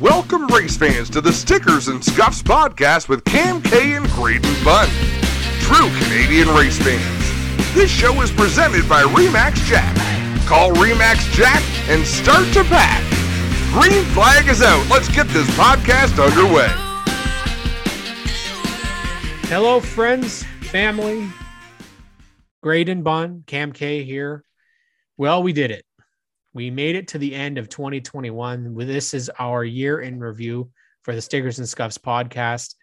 Welcome, 0.00 0.46
race 0.48 0.76
fans, 0.76 1.08
to 1.10 1.22
the 1.22 1.32
Stickers 1.32 1.88
and 1.88 2.04
Scuffs 2.04 2.42
podcast 2.42 3.08
with 3.08 3.24
Cam 3.24 3.62
K 3.62 3.94
and 3.94 4.06
Graydon 4.10 4.54
Bunn. 4.62 4.90
True 5.60 5.88
Canadian 6.00 6.48
race 6.54 6.76
fans. 6.76 7.74
This 7.74 7.90
show 7.90 8.20
is 8.20 8.30
presented 8.30 8.86
by 8.90 9.04
Remax 9.04 9.54
Jack. 9.64 9.96
Call 10.46 10.72
Remax 10.72 11.32
Jack 11.32 11.62
and 11.88 12.06
start 12.06 12.46
to 12.52 12.62
pack. 12.64 13.02
Green 13.72 14.04
flag 14.12 14.46
is 14.48 14.60
out. 14.60 14.86
Let's 14.90 15.08
get 15.08 15.28
this 15.28 15.48
podcast 15.56 16.22
underway. 16.22 16.68
Hello, 19.48 19.80
friends, 19.80 20.44
family. 20.70 21.26
Graydon 22.62 23.02
Bunn, 23.02 23.44
Cam 23.46 23.72
K 23.72 24.04
here. 24.04 24.44
Well, 25.16 25.42
we 25.42 25.54
did 25.54 25.70
it. 25.70 25.86
We 26.56 26.70
made 26.70 26.96
it 26.96 27.08
to 27.08 27.18
the 27.18 27.34
end 27.34 27.58
of 27.58 27.68
2021. 27.68 28.74
This 28.78 29.12
is 29.12 29.30
our 29.38 29.62
year 29.62 30.00
in 30.00 30.18
review 30.18 30.70
for 31.02 31.14
the 31.14 31.20
Stickers 31.20 31.58
and 31.58 31.68
Scuffs 31.68 31.98
podcast. 31.98 32.76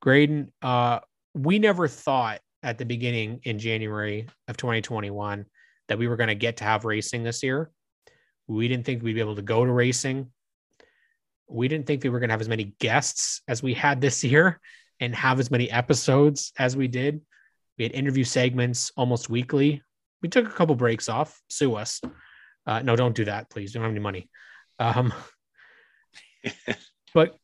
Graydon, 0.00 0.52
uh, 0.60 0.98
we 1.32 1.60
never 1.60 1.86
thought 1.86 2.40
at 2.64 2.78
the 2.78 2.84
beginning 2.84 3.38
in 3.44 3.60
January 3.60 4.26
of 4.48 4.56
2021 4.56 5.46
that 5.86 6.00
we 6.00 6.08
were 6.08 6.16
going 6.16 6.30
to 6.30 6.34
get 6.34 6.56
to 6.56 6.64
have 6.64 6.84
racing 6.84 7.22
this 7.22 7.44
year. 7.44 7.70
We 8.48 8.66
didn't 8.66 8.86
think 8.86 9.04
we'd 9.04 9.14
be 9.14 9.20
able 9.20 9.36
to 9.36 9.42
go 9.42 9.64
to 9.64 9.70
racing. 9.70 10.32
We 11.46 11.68
didn't 11.68 11.86
think 11.86 12.02
we 12.02 12.10
were 12.10 12.18
going 12.18 12.30
to 12.30 12.34
have 12.34 12.40
as 12.40 12.48
many 12.48 12.74
guests 12.80 13.40
as 13.46 13.62
we 13.62 13.72
had 13.72 14.00
this 14.00 14.24
year 14.24 14.58
and 14.98 15.14
have 15.14 15.38
as 15.38 15.48
many 15.48 15.70
episodes 15.70 16.52
as 16.58 16.76
we 16.76 16.88
did. 16.88 17.20
We 17.78 17.84
had 17.84 17.92
interview 17.92 18.24
segments 18.24 18.90
almost 18.96 19.30
weekly. 19.30 19.80
We 20.22 20.28
took 20.28 20.48
a 20.48 20.50
couple 20.52 20.74
breaks 20.74 21.08
off. 21.08 21.40
Sue 21.48 21.76
us. 21.76 22.00
Uh, 22.66 22.80
no, 22.80 22.96
don't 22.96 23.14
do 23.14 23.24
that, 23.24 23.50
please. 23.50 23.72
Don't 23.72 23.82
have 23.82 23.90
any 23.90 24.00
money. 24.00 24.28
Um, 24.78 25.12
but 27.14 27.36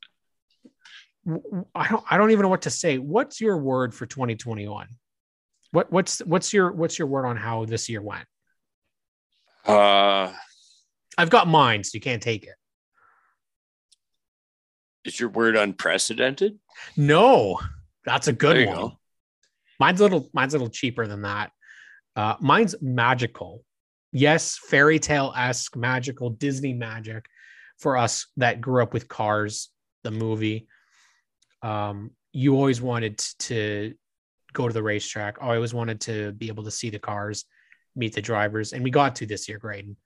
I 1.74 1.88
don't. 1.88 2.04
I 2.10 2.16
don't 2.16 2.30
even 2.30 2.42
know 2.42 2.48
what 2.48 2.62
to 2.62 2.70
say. 2.70 2.98
What's 2.98 3.40
your 3.40 3.58
word 3.58 3.94
for 3.94 4.06
2021? 4.06 4.88
What 5.72 5.92
what's 5.92 6.20
what's 6.20 6.52
your 6.52 6.72
what's 6.72 6.98
your 6.98 7.08
word 7.08 7.26
on 7.26 7.36
how 7.36 7.64
this 7.64 7.88
year 7.88 8.00
went? 8.00 8.24
Uh, 9.66 10.32
I've 11.18 11.30
got 11.30 11.48
mine, 11.48 11.84
so 11.84 11.90
you 11.94 12.00
can't 12.00 12.22
take 12.22 12.44
it. 12.44 12.54
is 15.04 15.18
your 15.18 15.30
word 15.30 15.56
unprecedented? 15.56 16.58
No, 16.96 17.60
that's 18.04 18.28
a 18.28 18.32
good 18.32 18.66
one. 18.66 18.76
go. 18.76 18.98
Mine's 19.80 20.00
a 20.00 20.04
little 20.04 20.30
mine's 20.32 20.54
a 20.54 20.58
little 20.58 20.70
cheaper 20.70 21.06
than 21.06 21.22
that. 21.22 21.50
Uh, 22.16 22.36
mine's 22.40 22.74
magical. 22.80 23.64
Yes, 24.12 24.58
fairy 24.58 24.98
tale 24.98 25.32
esque, 25.36 25.76
magical 25.76 26.30
Disney 26.30 26.72
magic 26.72 27.26
for 27.78 27.96
us 27.96 28.26
that 28.36 28.60
grew 28.60 28.82
up 28.82 28.92
with 28.92 29.08
Cars, 29.08 29.70
the 30.02 30.10
movie. 30.10 30.66
Um, 31.62 32.12
you 32.32 32.54
always 32.54 32.80
wanted 32.80 33.18
to 33.40 33.94
go 34.52 34.68
to 34.68 34.74
the 34.74 34.82
racetrack. 34.82 35.38
I 35.40 35.54
always 35.56 35.74
wanted 35.74 36.00
to 36.02 36.32
be 36.32 36.48
able 36.48 36.64
to 36.64 36.70
see 36.70 36.90
the 36.90 36.98
cars, 36.98 37.44
meet 37.96 38.14
the 38.14 38.22
drivers, 38.22 38.72
and 38.72 38.82
we 38.82 38.90
got 38.90 39.16
to 39.16 39.26
this 39.26 39.48
year, 39.48 39.58
Graydon. 39.58 39.96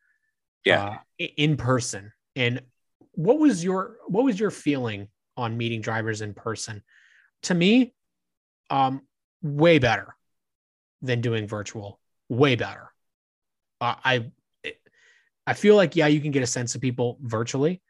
Yeah. 0.65 0.99
uh, 1.21 1.27
in 1.37 1.57
person. 1.57 2.13
And 2.37 2.63
what 3.13 3.39
was 3.39 3.63
your 3.63 3.97
what 4.07 4.25
was 4.25 4.39
your 4.39 4.51
feeling 4.51 5.09
on 5.37 5.57
meeting 5.57 5.81
drivers 5.81 6.23
in 6.23 6.35
person? 6.35 6.83
To 7.45 7.55
me, 7.55 7.95
um, 8.71 9.03
way 9.43 9.79
better 9.79 10.15
than 11.03 11.21
doing 11.21 11.47
virtual. 11.47 11.99
Way 12.29 12.57
better. 12.57 12.92
Uh, 13.83 13.95
I 14.05 14.31
I 15.47 15.55
feel 15.55 15.77
like 15.77 15.97
yeah, 15.97 16.07
you 16.07 16.21
can 16.21 16.31
get 16.31 16.43
a 16.43 16.47
sense 16.47 16.75
of 16.75 16.81
people 16.81 17.19
virtually, 17.21 17.83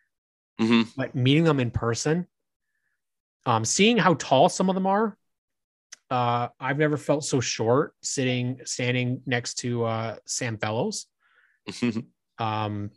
hmm 0.58 0.82
but 0.96 1.14
meeting 1.14 1.44
them 1.44 1.60
in 1.60 1.70
person, 1.70 2.26
um, 3.46 3.64
seeing 3.64 3.96
how 3.98 4.14
tall 4.14 4.48
some 4.48 4.68
of 4.68 4.74
them 4.74 4.86
are. 4.86 5.16
Uh, 6.10 6.48
I've 6.60 6.78
never 6.78 6.96
felt 6.96 7.24
so 7.24 7.40
short 7.40 7.94
sitting 8.02 8.60
standing 8.64 9.22
next 9.26 9.54
to 9.60 9.84
uh, 9.84 10.16
Sam 10.26 10.58
Fellows 10.58 11.06
um, 12.38 12.90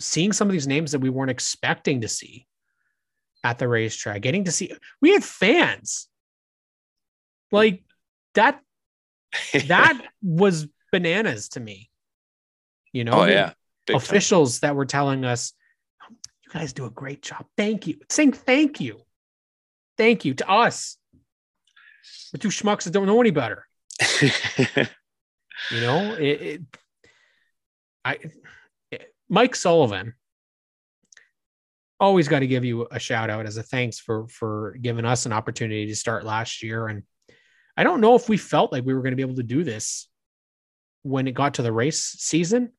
seeing 0.00 0.32
some 0.32 0.48
of 0.48 0.52
these 0.52 0.66
names 0.66 0.92
that 0.92 1.00
we 1.00 1.10
weren't 1.10 1.30
expecting 1.30 2.02
to 2.02 2.08
see 2.08 2.46
at 3.42 3.58
the 3.58 3.68
racetrack, 3.68 4.22
getting 4.22 4.44
to 4.44 4.52
see, 4.52 4.72
we 5.00 5.12
had 5.12 5.24
fans 5.24 6.08
like 7.50 7.82
that. 8.34 8.60
That 9.66 10.00
was 10.22 10.68
bananas 10.94 11.48
to 11.50 11.60
me. 11.60 11.90
You 12.92 13.04
know, 13.04 13.22
oh 13.22 13.24
yeah. 13.24 13.52
Big 13.86 13.94
time. 13.94 14.02
officials 14.02 14.60
that 14.60 14.76
were 14.76 14.86
telling 14.86 15.24
us, 15.24 15.52
"You 16.10 16.52
guys 16.52 16.72
do 16.72 16.86
a 16.86 16.90
great 16.90 17.22
job. 17.22 17.44
Thank 17.56 17.86
you." 17.86 17.98
Saying 18.08 18.32
thank 18.32 18.80
you, 18.80 19.00
thank 19.98 20.24
you 20.24 20.34
to 20.34 20.48
us. 20.48 20.96
The 22.32 22.38
two 22.38 22.48
schmucks 22.48 22.84
that 22.84 22.92
don't 22.92 23.06
know 23.06 23.20
any 23.20 23.30
better. 23.30 23.66
You 25.70 25.80
know, 25.80 26.14
it, 26.14 26.42
it 26.42 26.62
I 28.04 28.18
it- 28.90 29.14
Mike 29.28 29.54
Sullivan 29.54 30.14
always 32.00 32.28
got 32.28 32.40
to 32.40 32.46
give 32.46 32.64
you 32.64 32.86
a 32.90 32.98
shout 32.98 33.30
out 33.30 33.46
as 33.46 33.56
a 33.56 33.62
thanks 33.62 33.98
for 33.98 34.26
for 34.28 34.76
giving 34.82 35.04
us 35.04 35.26
an 35.26 35.32
opportunity 35.32 35.86
to 35.86 35.96
start 35.96 36.24
last 36.24 36.62
year 36.62 36.88
and 36.88 37.04
I 37.76 37.84
don't 37.84 38.00
know 38.00 38.14
if 38.14 38.28
we 38.28 38.36
felt 38.36 38.72
like 38.72 38.84
we 38.84 38.94
were 38.94 39.00
going 39.00 39.12
to 39.12 39.16
be 39.16 39.22
able 39.22 39.36
to 39.36 39.42
do 39.42 39.64
this 39.64 40.08
when 41.04 41.28
it 41.28 41.32
got 41.32 41.54
to 41.54 41.62
the 41.62 41.70
race 41.70 42.02
season. 42.18 42.72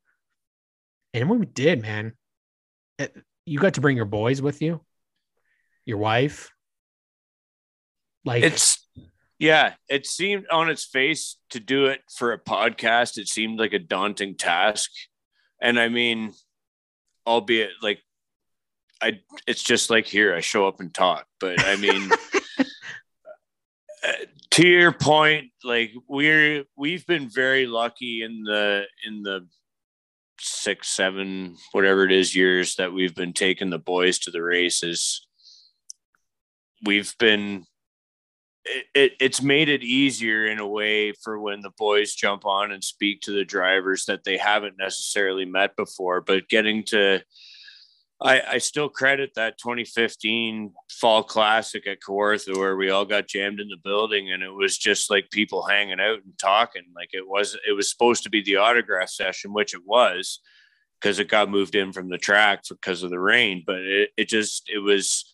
And 1.14 1.30
when 1.30 1.40
we 1.40 1.46
did, 1.46 1.82
man, 1.82 2.14
it- 3.00 3.16
you 3.46 3.60
got 3.60 3.76
to 3.76 3.82
bring 3.82 3.96
your 3.96 4.06
boys 4.06 4.42
with 4.42 4.62
you, 4.62 4.82
your 5.86 6.00
wife. 6.00 6.50
Like 8.26 8.44
it's 8.44 8.86
yeah. 9.38 9.76
It 9.88 10.08
seemed 10.08 10.48
on 10.52 10.68
its 10.70 10.84
face 10.84 11.38
to 11.52 11.60
do 11.60 11.86
it 11.86 12.02
for 12.18 12.34
a 12.34 12.40
podcast. 12.40 13.18
It 13.20 13.28
seemed 13.28 13.60
like 13.60 13.74
a 13.74 13.80
daunting 13.80 14.36
task, 14.36 14.90
and 15.62 15.80
I 15.80 15.90
mean, 15.90 16.34
albeit 17.28 17.70
like 17.84 18.00
I, 19.00 19.20
it's 19.46 19.62
just 19.62 19.92
like 19.92 20.08
here. 20.08 20.34
I 20.34 20.40
show 20.40 20.68
up 20.68 20.80
and 20.80 20.92
talk, 20.92 21.28
but 21.40 21.64
I 21.64 21.76
mean. 21.78 22.10
Eh, 24.04 24.26
to 24.56 24.66
your 24.66 24.94
point 24.94 25.52
like 25.66 25.92
we're 26.08 26.64
we've 26.78 27.06
been 27.06 27.28
very 27.28 27.68
lucky 27.68 28.24
in 28.24 28.44
the 28.44 28.86
in 29.06 29.22
the 29.22 29.46
six 30.40 30.88
seven 30.88 31.58
whatever 31.74 32.06
it 32.06 32.12
is 32.14 32.34
years 32.34 32.76
that 32.76 32.94
we've 32.94 33.14
been 33.16 33.34
taking 33.34 33.70
the 33.70 33.78
boys 33.78 34.18
to 34.18 34.32
the 34.32 34.42
races. 34.42 35.28
We've 36.86 37.14
been 37.20 37.66
it, 38.64 38.86
it, 38.96 39.12
it's 39.20 39.42
made 39.42 39.68
it 39.68 39.84
easier 39.84 40.46
in 40.46 40.60
a 40.60 40.68
way 40.68 41.12
for 41.22 41.38
when 41.38 41.60
the 41.60 41.74
boys 41.78 42.16
jump 42.16 42.46
on 42.46 42.72
and 42.72 42.82
speak 42.82 43.20
to 43.22 43.32
the 43.32 43.44
drivers 43.44 44.06
that 44.06 44.24
they 44.24 44.38
haven't 44.38 44.78
necessarily 44.80 45.44
met 45.44 45.76
before 45.76 46.22
but 46.22 46.48
getting 46.48 46.84
to 46.86 47.22
I, 48.22 48.42
I 48.54 48.58
still 48.60 48.88
credit 48.88 49.32
that 49.36 49.58
2015 49.58 50.74
fall 50.90 51.24
classic 51.24 51.86
at 51.86 52.00
Kawartha 52.00 52.56
where 52.58 52.78
we 52.78 52.90
all 52.90 53.06
got 53.06 53.28
jammed 53.28 53.60
in 53.60 53.68
the 53.68 53.78
building 53.84 54.32
and 54.32 54.42
it 54.42 54.54
was 54.54 54.78
just 54.78 55.10
like 55.10 55.30
people 55.32 55.64
hanging 55.64 56.00
out 56.00 56.24
and 56.24 56.38
talking. 56.40 56.84
Like 56.96 57.10
it 57.12 57.28
was, 57.28 57.58
it 57.68 57.74
was 57.74 57.90
supposed 57.90 58.24
to 58.24 58.30
be 58.30 58.42
the 58.42 58.56
autograph 58.58 59.10
session, 59.10 59.54
which 59.54 59.74
it 59.74 59.82
was 59.86 60.40
because 61.00 61.20
it 61.20 61.28
got 61.28 61.50
moved 61.50 61.76
in 61.76 61.92
from 61.92 62.10
the 62.10 62.18
track 62.18 62.64
because 62.70 63.04
of 63.04 63.10
the 63.10 63.20
rain. 63.20 63.64
But 63.66 63.80
it, 63.80 64.10
it 64.16 64.30
just, 64.30 64.70
it 64.74 64.80
was 64.80 65.34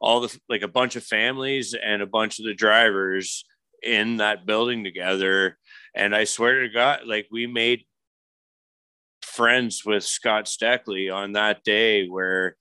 all 0.00 0.20
the, 0.20 0.40
like 0.48 0.62
a 0.62 0.68
bunch 0.68 0.96
of 0.96 1.04
families 1.04 1.74
and 1.74 2.00
a 2.00 2.06
bunch 2.06 2.38
of 2.38 2.46
the 2.46 2.54
drivers 2.54 3.44
in 3.82 4.16
that 4.16 4.46
building 4.46 4.82
together. 4.82 5.58
And 5.94 6.16
I 6.16 6.24
swear 6.24 6.62
to 6.62 6.70
God, 6.70 7.00
like 7.06 7.28
we 7.30 7.46
made 7.46 7.84
friends 9.34 9.84
with 9.84 10.04
Scott 10.04 10.44
Steckly 10.46 11.10
on 11.14 11.32
that 11.32 11.62
day 11.64 12.06
where 12.08 12.56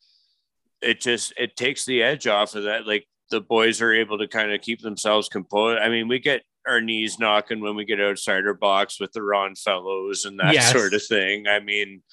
it 0.82 1.00
just 1.02 1.34
it 1.38 1.56
takes 1.56 1.86
the 1.86 2.04
edge 2.04 2.28
off 2.28 2.56
of 2.56 2.64
that. 2.64 2.86
Like 2.88 3.08
the 3.30 3.42
boys 3.42 3.82
are 3.82 3.94
able 3.94 4.18
to 4.18 4.28
kind 4.28 4.52
of 4.52 4.62
keep 4.62 4.82
themselves 4.82 5.30
composed. 5.30 5.80
I 5.82 5.90
mean, 5.90 6.08
we 6.08 6.20
get 6.20 6.42
our 6.68 6.82
knees 6.82 7.20
knocking 7.20 7.62
when 7.62 7.76
we 7.76 7.86
get 7.86 8.00
outside 8.02 8.46
our 8.46 8.54
box 8.54 9.00
with 9.00 9.12
the 9.12 9.22
Ron 9.22 9.56
fellows 9.56 10.26
and 10.26 10.40
that 10.40 10.54
Yes. 10.54 10.72
sort 10.72 10.94
of 10.94 11.04
thing. 11.04 11.48
I 11.48 11.60
mean, 11.60 12.04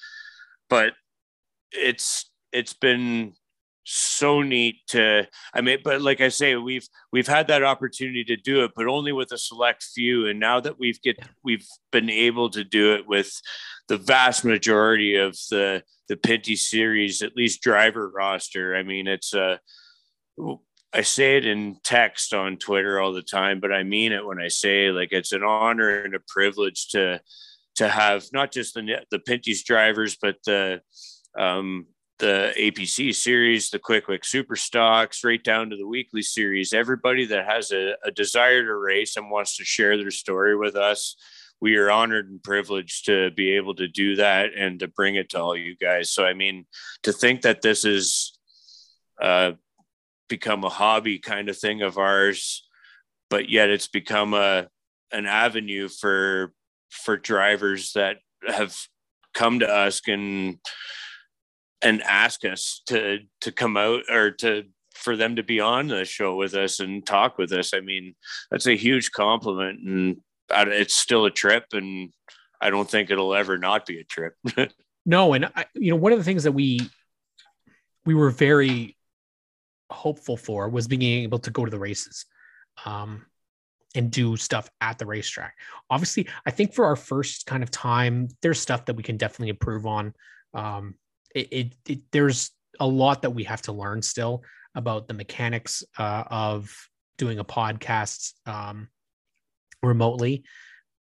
but 0.69 0.93
it's 1.71 2.29
it's 2.51 2.73
been 2.73 3.33
so 3.83 4.41
neat 4.41 4.75
to 4.87 5.27
i 5.55 5.61
mean 5.61 5.79
but 5.83 6.01
like 6.01 6.21
i 6.21 6.29
say 6.29 6.55
we've 6.55 6.87
we've 7.11 7.27
had 7.27 7.47
that 7.47 7.63
opportunity 7.63 8.23
to 8.23 8.37
do 8.37 8.63
it 8.63 8.71
but 8.75 8.87
only 8.87 9.11
with 9.11 9.31
a 9.31 9.37
select 9.37 9.83
few. 9.83 10.27
And 10.27 10.39
now 10.39 10.59
that 10.59 10.79
we've 10.79 11.01
get 11.01 11.17
we've 11.43 11.67
been 11.91 12.09
able 12.09 12.49
to 12.51 12.63
do 12.63 12.95
it 12.95 13.07
with 13.07 13.31
the 13.87 13.97
vast 13.97 14.45
majority 14.45 15.15
of 15.15 15.33
the 15.49 15.83
the 16.07 16.15
pinty 16.15 16.57
series 16.57 17.21
at 17.21 17.35
least 17.35 17.61
driver 17.61 18.09
roster 18.09 18.75
i 18.75 18.83
mean 18.83 19.07
it's 19.07 19.33
uh 19.33 19.57
i 20.93 21.01
say 21.01 21.37
it 21.37 21.45
in 21.45 21.77
text 21.83 22.33
on 22.33 22.57
twitter 22.57 22.99
all 22.99 23.13
the 23.13 23.21
time 23.21 23.59
but 23.59 23.71
i 23.71 23.83
mean 23.83 24.11
it 24.11 24.25
when 24.25 24.41
i 24.41 24.47
say 24.47 24.91
like 24.91 25.09
it's 25.11 25.31
an 25.31 25.43
honor 25.43 26.03
and 26.03 26.15
a 26.15 26.19
privilege 26.27 26.89
to 26.89 27.19
to 27.75 27.87
have 27.87 28.25
not 28.33 28.51
just 28.51 28.73
the 28.73 29.05
the 29.09 29.19
pinty's 29.19 29.63
drivers 29.63 30.17
but 30.21 30.35
the 30.45 30.81
um 31.37 31.85
the 32.21 32.53
APC 32.55 33.13
series, 33.15 33.71
the 33.71 33.79
Quick 33.79 34.05
Quick 34.05 34.23
Super 34.23 34.55
Stocks, 34.55 35.23
right 35.23 35.43
down 35.43 35.71
to 35.71 35.75
the 35.75 35.87
weekly 35.87 36.21
series. 36.21 36.71
Everybody 36.71 37.25
that 37.25 37.47
has 37.47 37.71
a, 37.71 37.95
a 38.05 38.11
desire 38.11 38.63
to 38.63 38.75
race 38.75 39.17
and 39.17 39.31
wants 39.31 39.57
to 39.57 39.65
share 39.65 39.97
their 39.97 40.11
story 40.11 40.55
with 40.55 40.75
us, 40.75 41.15
we 41.59 41.77
are 41.77 41.89
honored 41.89 42.29
and 42.29 42.41
privileged 42.41 43.07
to 43.07 43.31
be 43.31 43.55
able 43.55 43.73
to 43.75 43.87
do 43.87 44.15
that 44.17 44.51
and 44.55 44.79
to 44.79 44.87
bring 44.87 45.15
it 45.15 45.29
to 45.29 45.41
all 45.41 45.57
you 45.57 45.75
guys. 45.75 46.11
So, 46.11 46.23
I 46.23 46.33
mean, 46.33 46.67
to 47.03 47.11
think 47.11 47.41
that 47.41 47.63
this 47.63 47.85
is 47.85 48.37
uh, 49.19 49.53
become 50.29 50.63
a 50.63 50.69
hobby 50.69 51.17
kind 51.17 51.49
of 51.49 51.57
thing 51.57 51.81
of 51.81 51.97
ours, 51.97 52.67
but 53.31 53.49
yet 53.49 53.71
it's 53.71 53.87
become 53.87 54.35
a 54.35 54.67
an 55.11 55.25
avenue 55.25 55.89
for 55.89 56.53
for 56.91 57.17
drivers 57.17 57.93
that 57.93 58.17
have 58.47 58.77
come 59.33 59.59
to 59.59 59.67
us 59.67 60.01
and 60.07 60.59
and 61.81 62.01
ask 62.03 62.45
us 62.45 62.81
to 62.87 63.19
to 63.41 63.51
come 63.51 63.77
out 63.77 64.03
or 64.09 64.31
to 64.31 64.63
for 64.93 65.15
them 65.15 65.35
to 65.35 65.43
be 65.43 65.59
on 65.59 65.87
the 65.87 66.05
show 66.05 66.35
with 66.35 66.53
us 66.53 66.79
and 66.79 67.05
talk 67.05 67.37
with 67.37 67.51
us. 67.51 67.73
I 67.73 67.79
mean, 67.79 68.15
that's 68.49 68.67
a 68.67 68.75
huge 68.75 69.11
compliment, 69.11 69.79
and 69.81 70.17
it's 70.49 70.95
still 70.95 71.25
a 71.25 71.31
trip, 71.31 71.65
and 71.73 72.13
I 72.61 72.69
don't 72.69 72.89
think 72.89 73.09
it'll 73.09 73.33
ever 73.33 73.57
not 73.57 73.85
be 73.85 73.99
a 73.99 74.03
trip. 74.03 74.35
no, 75.05 75.33
and 75.33 75.45
I, 75.55 75.65
you 75.73 75.91
know, 75.91 75.97
one 75.97 76.11
of 76.11 76.17
the 76.17 76.25
things 76.25 76.43
that 76.43 76.51
we 76.51 76.79
we 78.05 78.13
were 78.13 78.31
very 78.31 78.97
hopeful 79.89 80.37
for 80.37 80.69
was 80.69 80.87
being 80.87 81.23
able 81.23 81.39
to 81.39 81.51
go 81.51 81.65
to 81.65 81.71
the 81.71 81.79
races. 81.79 82.25
Um, 82.85 83.25
and 83.95 84.11
do 84.11 84.37
stuff 84.37 84.69
at 84.79 84.97
the 84.97 85.05
racetrack. 85.05 85.55
Obviously, 85.89 86.27
I 86.45 86.51
think 86.51 86.73
for 86.73 86.85
our 86.85 86.95
first 86.95 87.45
kind 87.45 87.63
of 87.63 87.71
time, 87.71 88.29
there's 88.41 88.59
stuff 88.59 88.85
that 88.85 88.95
we 88.95 89.03
can 89.03 89.17
definitely 89.17 89.49
improve 89.49 89.85
on. 89.85 90.13
Um, 90.53 90.95
it, 91.35 91.47
it, 91.51 91.75
it, 91.87 91.99
there's 92.11 92.51
a 92.79 92.87
lot 92.87 93.21
that 93.23 93.31
we 93.31 93.43
have 93.45 93.61
to 93.63 93.71
learn 93.71 94.01
still 94.01 94.43
about 94.75 95.07
the 95.07 95.13
mechanics 95.13 95.83
uh, 95.97 96.23
of 96.27 96.73
doing 97.17 97.39
a 97.39 97.45
podcast 97.45 98.33
um, 98.45 98.87
remotely. 99.83 100.43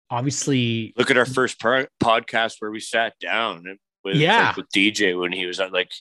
Obviously, 0.09 0.93
look 0.97 1.09
at 1.09 1.17
our 1.17 1.25
first 1.25 1.59
podcast 1.59 2.55
where 2.59 2.71
we 2.71 2.79
sat 2.79 3.17
down 3.19 3.77
with, 4.03 4.15
yeah. 4.15 4.47
Like 4.47 4.57
with 4.57 4.69
DJ 4.69 5.19
when 5.19 5.31
he 5.31 5.45
was 5.45 5.59
at 5.59 5.73
like 5.73 5.91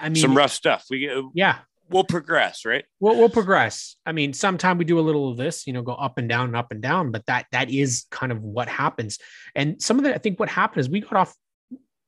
I 0.00 0.08
mean, 0.08 0.20
some 0.20 0.36
rough 0.36 0.52
stuff. 0.52 0.84
We 0.90 1.08
yeah, 1.34 1.58
we'll 1.88 2.04
progress, 2.04 2.64
right? 2.64 2.84
We'll, 3.00 3.16
we'll 3.16 3.28
progress. 3.28 3.96
I 4.04 4.12
mean, 4.12 4.32
sometime 4.32 4.76
we 4.76 4.84
do 4.84 4.98
a 4.98 5.00
little 5.00 5.30
of 5.30 5.36
this, 5.36 5.66
you 5.66 5.72
know, 5.72 5.82
go 5.82 5.94
up 5.94 6.18
and 6.18 6.28
down 6.28 6.46
and 6.46 6.56
up 6.56 6.72
and 6.72 6.82
down, 6.82 7.12
but 7.12 7.24
that 7.26 7.46
that 7.52 7.70
is 7.70 8.06
kind 8.10 8.32
of 8.32 8.42
what 8.42 8.68
happens. 8.68 9.18
And 9.54 9.80
some 9.80 9.98
of 9.98 10.04
the, 10.04 10.14
I 10.14 10.18
think 10.18 10.40
what 10.40 10.48
happened 10.48 10.80
is 10.80 10.90
we 10.90 11.00
got 11.00 11.14
off 11.14 11.34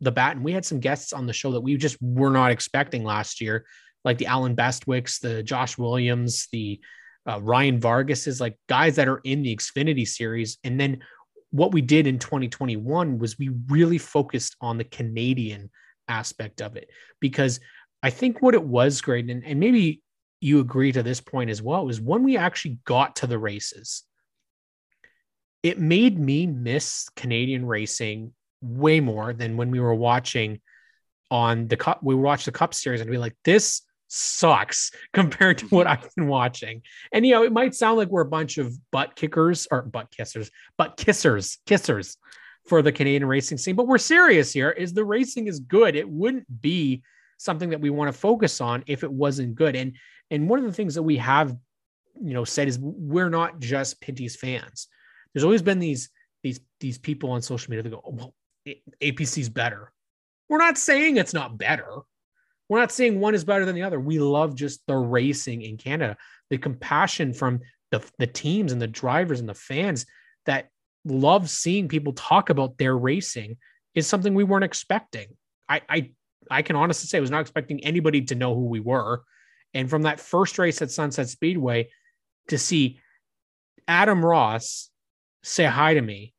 the 0.01 0.13
bat 0.13 0.37
and 0.37 0.45
we 0.45 0.53
had 0.53 0.65
some 0.65 0.81
guests 0.81 1.13
on 1.13 1.27
the 1.27 1.33
show 1.33 1.53
that 1.53 1.61
we 1.61 1.77
just 1.77 1.97
were 2.01 2.31
not 2.31 2.51
expecting 2.51 3.05
last 3.05 3.41
year, 3.41 3.65
like 4.05 4.19
the 4.19 4.27
Alan 4.27 4.57
Bestwicks, 4.57 5.21
the 5.21 5.43
Josh 5.43 5.79
Williams, 5.79 6.49
the 6.53 6.81
uh, 7.29 7.41
Ryan 7.41 7.81
Vargas 7.81 8.27
is 8.27 8.41
like 8.41 8.59
guys 8.69 8.97
that 8.97 9.09
are 9.09 9.21
in 9.25 9.43
the 9.43 9.57
Xfinity 9.57 10.07
series. 10.07 10.59
And 10.65 10.79
then 10.79 11.01
what 11.51 11.73
we 11.73 11.81
did 11.81 12.07
in 12.07 12.19
2021 12.19 13.19
was 13.19 13.39
we 13.39 13.51
really 13.69 13.99
focused 13.99 14.57
on 14.61 14.79
the 14.79 14.85
Canadian 14.85 15.71
aspect 16.09 16.61
of 16.61 16.77
it 16.77 16.89
because 17.21 17.61
I 18.03 18.11
think 18.11 18.43
what 18.43 18.55
it 18.55 18.63
was 18.63 19.01
great, 19.01 19.29
and, 19.29 19.43
and 19.45 19.59
maybe 19.59 20.03
you 20.41 20.61
agree 20.61 20.93
to 20.93 21.03
this 21.03 21.21
point 21.21 21.51
as 21.51 21.63
well, 21.63 21.87
was 21.87 22.01
when 22.01 22.23
we 22.23 22.37
actually 22.37 22.79
got 22.85 23.17
to 23.17 23.27
the 23.27 23.39
races, 23.39 24.05
it 25.63 25.81
made 25.81 26.19
me 26.19 26.47
miss 26.47 27.09
Canadian 27.17 27.67
racing 27.67 28.33
way 28.61 29.01
more 29.01 29.33
than 29.33 29.57
when 29.57 29.71
we 29.71 29.81
were 29.81 29.95
watching 29.95 30.61
on 31.31 31.69
the 31.69 31.77
cup. 31.77 32.03
We 32.03 32.15
watched 32.15 32.47
the 32.47 32.53
cup 32.53 32.75
series 32.75 33.01
and 33.01 33.11
be 33.11 33.19
like, 33.19 33.37
this 33.45 33.83
sucks 34.09 34.93
compared 35.13 35.59
to 35.59 35.67
mm-hmm. 35.67 35.77
what 35.77 35.87
I've 35.87 36.15
been 36.15 36.29
watching. 36.29 36.83
And 37.13 37.27
you 37.27 37.33
know, 37.33 37.45
it 37.45 37.53
might 37.53 37.75
sound 37.75 37.97
like 37.97 38.09
we're 38.09 38.23
a 38.23 38.27
bunch 38.27 38.59
of 38.59 38.75
butt 38.91 39.17
kickers 39.17 39.67
or 39.71 39.83
butt 39.83 40.09
kissers, 40.11 40.51
butt 40.77 40.97
kissers, 40.97 41.59
kissers 41.67 42.17
for 42.67 42.83
the 42.83 42.93
Canadian 42.93 43.27
racing 43.27 43.59
scene. 43.59 43.77
But 43.77 43.87
we're 43.87 43.99
serious 43.99 44.53
here 44.53 44.71
is 44.71 44.93
the 44.93 45.05
racing 45.05 45.47
is 45.47 45.61
good. 45.61 45.97
It 45.97 46.09
wouldn't 46.09 46.61
be 46.61 47.03
something 47.39 47.71
that 47.71 47.81
we 47.81 47.91
want 47.91 48.13
to 48.13 48.19
focus 48.19 48.61
on 48.61 48.83
if 48.87 49.05
it 49.05 49.13
wasn't 49.13 49.55
good. 49.55 49.77
And 49.77 49.95
and 50.31 50.49
one 50.49 50.59
of 50.59 50.65
the 50.65 50.73
things 50.73 50.97
that 50.97 51.03
we 51.03 51.19
have, 51.19 51.57
you 52.21 52.35
know, 52.35 52.45
said 52.45 52.69
is 52.69 52.79
we're 52.81 53.31
not 53.31 53.61
just 53.61 54.01
Pinty's 54.01 54.35
fans. 54.35 54.89
There's 55.33 55.45
always 55.45 55.63
been 55.63 55.79
these 55.79 56.11
these 56.43 56.61
these 56.81 56.99
people 56.99 57.31
on 57.31 57.43
social 57.43 57.71
media 57.71 57.83
that 57.85 57.91
go, 57.91 58.03
oh, 58.05 58.11
well, 58.13 58.35
APC's 59.03 59.49
better. 59.49 59.93
We're 60.49 60.59
not 60.59 60.79
saying 60.79 61.17
it's 61.17 61.35
not 61.35 61.59
better. 61.59 62.01
We're 62.69 62.81
not 62.81 62.93
saying 62.93 63.21
one 63.21 63.35
is 63.35 63.45
better 63.45 63.65
than 63.65 63.75
the 63.75 63.83
other. 63.83 64.01
We 64.01 64.19
love 64.19 64.55
just 64.55 64.81
the 64.87 64.97
racing 64.97 65.63
in 65.63 65.77
Canada, 65.77 66.17
the 66.51 66.59
compassion 66.59 67.33
from 67.33 67.61
the, 67.91 68.05
the 68.19 68.27
teams 68.27 68.73
and 68.73 68.83
the 68.83 68.87
drivers 68.87 69.41
and 69.41 69.49
the 69.49 69.55
fans 69.55 70.07
that 70.47 70.71
love 71.05 71.49
seeing 71.49 71.89
people 71.89 72.13
talk 72.13 72.51
about 72.51 72.79
their 72.79 72.97
racing 72.97 73.57
is 73.95 74.07
something 74.07 74.35
we 74.35 74.45
weren't 74.45 74.65
expecting. 74.65 75.29
I, 75.69 75.83
I 75.89 76.11
I 76.51 76.63
can 76.63 76.77
honestly 76.77 77.09
say 77.09 77.19
I 77.19 77.21
was 77.21 77.31
not 77.31 77.41
expecting 77.41 77.85
anybody 77.85 78.23
to 78.23 78.35
know 78.35 78.55
who 78.55 78.67
we 78.67 78.81
were. 78.81 79.23
And 79.75 79.91
from 79.91 80.03
that 80.03 80.21
first 80.21 80.59
race 80.59 80.81
at 80.81 80.91
Sunset 80.91 81.29
Speedway 81.29 81.91
to 82.49 82.59
see 82.59 83.01
Adam 83.89 84.25
Ross 84.25 84.91
say 85.43 85.65
hi 85.65 85.95
to 85.95 86.01
me 86.01 86.35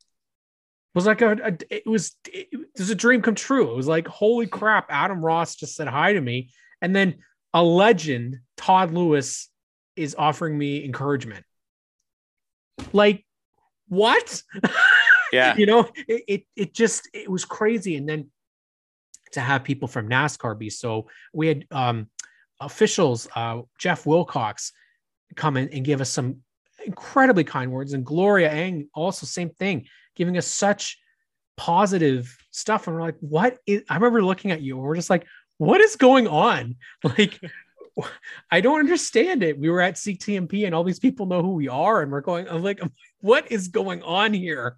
was 0.97 1.05
like 1.05 1.21
a, 1.21 1.33
a 1.44 1.57
it 1.69 1.85
was 1.85 2.15
it, 2.25 2.47
it 2.51 2.79
was 2.79 2.89
a 2.89 2.95
dream 2.95 3.21
come 3.21 3.35
true. 3.35 3.71
It 3.71 3.75
was 3.75 3.88
like 3.88 4.07
holy 4.07 4.47
crap, 4.47 4.88
Adam 4.89 5.23
Ross 5.23 5.55
just 5.55 5.75
said 5.75 5.88
hi 5.88 6.13
to 6.13 6.19
me, 6.19 6.49
and 6.81 6.95
then 6.95 7.19
a 7.53 7.63
legend, 7.63 8.39
Todd 8.57 8.91
Lewis, 8.91 9.47
is 9.95 10.15
offering 10.17 10.57
me 10.57 10.83
encouragement. 10.83 11.45
Like 12.91 13.23
what? 13.88 14.41
Yeah, 15.33 15.57
you 15.57 15.65
know, 15.65 15.89
it, 16.07 16.23
it 16.25 16.44
it 16.55 16.73
just 16.73 17.09
it 17.13 17.29
was 17.29 17.43
crazy, 17.43 17.97
and 17.97 18.07
then 18.07 18.29
to 19.33 19.41
have 19.41 19.65
people 19.65 19.89
from 19.89 20.07
NASCAR 20.07 20.57
be 20.57 20.69
so. 20.69 21.09
We 21.33 21.47
had 21.50 21.65
um, 21.69 22.07
officials, 22.61 23.27
uh, 23.35 23.63
Jeff 23.77 24.05
Wilcox, 24.05 24.71
come 25.35 25.57
in 25.57 25.67
and 25.73 25.83
give 25.83 26.00
us 26.00 26.09
some 26.09 26.38
incredibly 26.85 27.43
kind 27.43 27.73
words, 27.73 27.91
and 27.91 28.05
Gloria 28.05 28.50
Eng 28.50 28.88
also 28.93 29.25
same 29.25 29.50
thing, 29.50 29.88
giving 30.17 30.37
us 30.37 30.47
such 30.47 30.97
positive 31.55 32.35
stuff. 32.51 32.87
And 32.87 32.95
we're 32.95 33.01
like, 33.01 33.17
what 33.19 33.57
is? 33.65 33.83
I 33.89 33.95
remember 33.95 34.23
looking 34.23 34.51
at 34.51 34.61
you, 34.61 34.75
and 34.75 34.83
we're 34.83 34.95
just 34.95 35.09
like, 35.09 35.25
what 35.57 35.81
is 35.81 35.95
going 35.95 36.27
on? 36.27 36.75
Like. 37.03 37.39
I 38.51 38.62
don't 38.62 38.79
understand 38.79 39.41
it. 39.41 39.57
We 39.57 39.71
were 39.71 39.81
at 39.81 39.95
CTMP 39.95 40.67
and 40.67 40.75
all 40.75 40.83
these 40.83 41.00
people 41.00 41.25
know 41.25 41.41
who 41.41 41.53
we 41.53 41.67
are, 41.67 42.03
and 42.03 42.12
we're 42.12 42.21
going. 42.21 42.47
I'm 42.47 42.62
like, 42.62 42.79
what 43.21 43.51
is 43.51 43.69
going 43.69 44.03
on 44.03 44.33
here? 44.33 44.77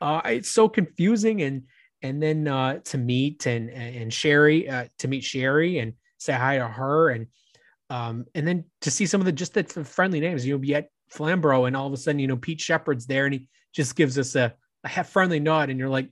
Uh, 0.00 0.20
it's 0.26 0.50
so 0.50 0.68
confusing, 0.68 1.42
and 1.42 1.64
and 2.00 2.22
then 2.22 2.46
uh, 2.46 2.78
to 2.84 2.98
meet 2.98 3.46
and 3.46 3.70
and 3.70 4.12
Sherry 4.12 4.68
uh, 4.68 4.84
to 4.98 5.08
meet 5.08 5.24
Sherry 5.24 5.78
and 5.80 5.94
say 6.18 6.32
hi 6.32 6.58
to 6.58 6.68
her 6.68 7.10
and 7.10 7.26
um, 7.90 8.26
and 8.34 8.46
then 8.46 8.64
to 8.82 8.90
see 8.90 9.06
some 9.06 9.20
of 9.20 9.24
the 9.24 9.32
just 9.32 9.54
the 9.54 9.64
friendly 9.64 10.20
names. 10.20 10.46
You 10.46 10.54
know, 10.54 10.58
be 10.58 10.74
at 10.74 10.90
Flamborough 11.10 11.64
and 11.64 11.76
all 11.76 11.86
of 11.86 11.92
a 11.92 11.96
sudden 11.96 12.18
you 12.18 12.28
know 12.28 12.36
Pete 12.36 12.60
Shepherd's 12.60 13.06
there 13.06 13.24
and 13.24 13.34
he 13.34 13.48
just 13.72 13.96
gives 13.96 14.18
us 14.18 14.36
a 14.36 14.54
a 14.84 15.04
friendly 15.04 15.40
nod 15.40 15.70
and 15.70 15.78
you're 15.78 15.88
like, 15.88 16.08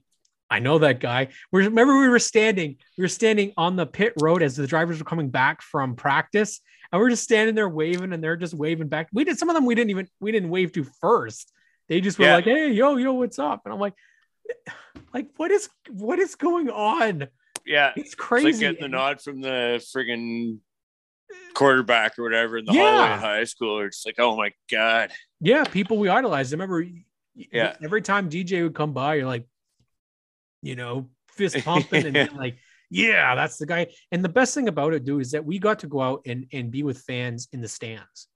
I 0.49 0.59
know 0.59 0.77
that 0.79 0.99
guy. 0.99 1.29
We 1.51 1.65
remember 1.65 1.99
we 1.99 2.09
were 2.09 2.19
standing, 2.19 2.77
we 2.97 3.03
were 3.03 3.07
standing 3.07 3.53
on 3.57 3.75
the 3.75 3.85
pit 3.85 4.13
road 4.21 4.43
as 4.43 4.55
the 4.55 4.67
drivers 4.67 4.99
were 4.99 5.05
coming 5.05 5.29
back 5.29 5.61
from 5.61 5.95
practice, 5.95 6.61
and 6.91 6.99
we 6.99 7.07
are 7.07 7.09
just 7.09 7.23
standing 7.23 7.55
there 7.55 7.69
waving, 7.69 8.13
and 8.13 8.23
they're 8.23 8.37
just 8.37 8.53
waving 8.53 8.87
back. 8.87 9.09
We 9.11 9.23
did 9.23 9.39
some 9.39 9.49
of 9.49 9.55
them 9.55 9.65
we 9.65 9.73
didn't 9.73 9.89
even 9.89 10.07
we 10.19 10.31
didn't 10.31 10.49
wave 10.49 10.71
to 10.73 10.83
first. 11.01 11.51
They 11.87 12.01
just 12.01 12.19
were 12.19 12.25
yeah. 12.25 12.35
like, 12.35 12.43
"Hey, 12.43 12.71
yo, 12.71 12.97
yo, 12.97 13.13
what's 13.13 13.39
up?" 13.39 13.61
And 13.65 13.73
I'm 13.73 13.79
like, 13.79 13.95
like 15.13 15.29
what 15.37 15.49
is 15.49 15.69
what 15.89 16.19
is 16.19 16.35
going 16.35 16.69
on? 16.69 17.27
Yeah, 17.65 17.93
it's 17.95 18.13
crazy. 18.13 18.49
It's 18.49 18.57
like 18.57 18.61
getting 18.61 18.81
the 18.81 18.95
nod 18.95 19.21
from 19.21 19.41
the 19.41 19.83
friggin' 19.95 20.59
quarterback 21.53 22.19
or 22.19 22.23
whatever 22.23 22.57
in 22.57 22.65
the 22.65 22.73
yeah. 22.73 22.97
hallway 22.97 23.13
in 23.13 23.19
high 23.19 23.43
school. 23.45 23.79
Or 23.79 23.85
it's 23.85 24.05
like, 24.05 24.19
oh 24.19 24.35
my 24.35 24.51
god. 24.69 25.11
Yeah, 25.39 25.63
people 25.63 25.97
we 25.97 26.09
idolized. 26.09 26.53
I 26.53 26.55
remember. 26.55 26.85
Yeah. 27.35 27.75
Every 27.83 28.01
time 28.01 28.29
DJ 28.29 28.63
would 28.63 28.75
come 28.75 28.93
by, 28.93 29.15
you're 29.15 29.27
like, 29.27 29.47
you 30.61 30.75
know, 30.75 31.09
fist 31.29 31.57
pumping 31.65 32.15
and 32.15 32.33
like, 32.33 32.57
yeah, 32.89 33.35
that's 33.35 33.57
the 33.57 33.65
guy. 33.65 33.87
And 34.11 34.23
the 34.23 34.29
best 34.29 34.53
thing 34.53 34.67
about 34.67 34.93
it, 34.93 35.03
dude, 35.03 35.21
is 35.21 35.31
that 35.31 35.45
we 35.45 35.59
got 35.59 35.79
to 35.79 35.87
go 35.87 36.01
out 36.01 36.21
and 36.25 36.45
and 36.53 36.69
be 36.69 36.83
with 36.83 36.99
fans 36.99 37.47
in 37.51 37.61
the 37.61 37.67
stands. 37.67 38.27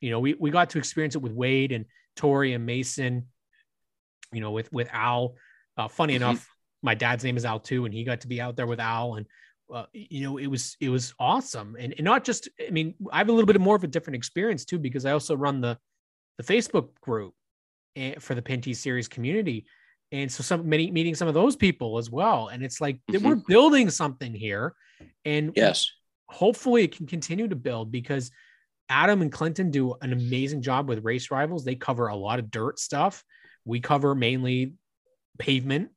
You 0.00 0.10
know, 0.10 0.20
we 0.20 0.34
we 0.34 0.50
got 0.50 0.70
to 0.70 0.78
experience 0.78 1.16
it 1.16 1.22
with 1.22 1.32
Wade 1.32 1.72
and 1.72 1.86
Tori 2.14 2.52
and 2.52 2.64
Mason 2.64 3.26
you 4.32 4.40
know, 4.40 4.50
with 4.50 4.72
with 4.72 4.88
Al. 4.92 5.34
Uh, 5.76 5.88
funny 5.88 6.14
mm-hmm. 6.14 6.22
enough, 6.22 6.48
my 6.82 6.94
dad's 6.94 7.24
name 7.24 7.36
is 7.36 7.44
Al 7.44 7.60
too, 7.60 7.84
and 7.84 7.94
he 7.94 8.04
got 8.04 8.20
to 8.22 8.28
be 8.28 8.40
out 8.40 8.56
there 8.56 8.66
with 8.66 8.80
Al, 8.80 9.14
and 9.14 9.26
uh, 9.72 9.86
you 9.92 10.22
know, 10.22 10.38
it 10.38 10.46
was 10.46 10.76
it 10.80 10.88
was 10.88 11.14
awesome, 11.18 11.76
and, 11.78 11.94
and 11.96 12.04
not 12.04 12.24
just. 12.24 12.48
I 12.66 12.70
mean, 12.70 12.94
I 13.10 13.18
have 13.18 13.28
a 13.28 13.32
little 13.32 13.46
bit 13.46 13.60
more 13.60 13.76
of 13.76 13.84
a 13.84 13.88
different 13.88 14.16
experience 14.16 14.64
too 14.64 14.78
because 14.78 15.04
I 15.04 15.12
also 15.12 15.36
run 15.36 15.60
the 15.60 15.78
the 16.38 16.44
Facebook 16.44 16.88
group 17.00 17.34
eh, 17.96 18.14
for 18.18 18.34
the 18.34 18.42
Pinty 18.42 18.76
series 18.76 19.08
community, 19.08 19.66
and 20.12 20.30
so 20.30 20.42
some 20.42 20.68
many 20.68 20.90
meeting 20.90 21.14
some 21.14 21.28
of 21.28 21.34
those 21.34 21.56
people 21.56 21.98
as 21.98 22.10
well, 22.10 22.48
and 22.48 22.62
it's 22.62 22.80
like 22.80 23.00
mm-hmm. 23.10 23.26
we're 23.26 23.42
building 23.48 23.90
something 23.90 24.32
here, 24.32 24.74
And 25.24 25.52
Yes. 25.56 25.90
hopefully 26.28 26.84
it 26.84 26.96
can 26.96 27.06
continue 27.06 27.48
to 27.48 27.56
build 27.56 27.90
because 27.90 28.30
Adam 28.88 29.22
and 29.22 29.32
Clinton 29.32 29.70
do 29.70 29.94
an 30.00 30.12
amazing 30.12 30.62
job 30.62 30.88
with 30.88 31.04
race 31.04 31.30
rivals. 31.30 31.64
They 31.64 31.74
cover 31.74 32.06
a 32.06 32.16
lot 32.16 32.38
of 32.38 32.50
dirt 32.50 32.78
stuff. 32.78 33.24
We 33.64 33.80
cover 33.80 34.14
mainly 34.14 34.74
pavement 35.38 35.90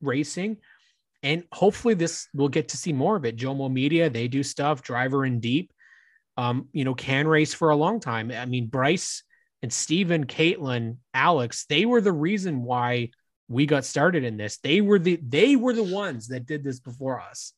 racing. 0.00 0.58
And 1.22 1.42
hopefully 1.50 1.94
this 1.94 2.28
we'll 2.32 2.48
get 2.48 2.68
to 2.68 2.76
see 2.76 2.92
more 2.92 3.16
of 3.16 3.24
it. 3.24 3.36
Jomo 3.36 3.70
Media, 3.70 4.08
they 4.08 4.28
do 4.28 4.42
stuff, 4.42 4.82
driver 4.82 5.24
in 5.24 5.40
deep. 5.40 5.72
Um, 6.36 6.68
you 6.72 6.84
know, 6.84 6.94
can 6.94 7.26
race 7.26 7.52
for 7.52 7.70
a 7.70 7.76
long 7.76 7.98
time. 7.98 8.30
I 8.30 8.46
mean, 8.46 8.68
Bryce 8.68 9.24
and 9.62 9.72
Steven, 9.72 10.24
Caitlin, 10.26 10.96
Alex, 11.14 11.64
they 11.68 11.84
were 11.84 12.00
the 12.00 12.12
reason 12.12 12.62
why 12.62 13.10
we 13.48 13.66
got 13.66 13.84
started 13.84 14.24
in 14.24 14.36
this. 14.36 14.58
They 14.58 14.80
were 14.80 14.98
the 14.98 15.16
they 15.16 15.56
were 15.56 15.72
the 15.72 15.82
ones 15.82 16.28
that 16.28 16.46
did 16.46 16.62
this 16.62 16.80
before 16.80 17.20
us. 17.20 17.52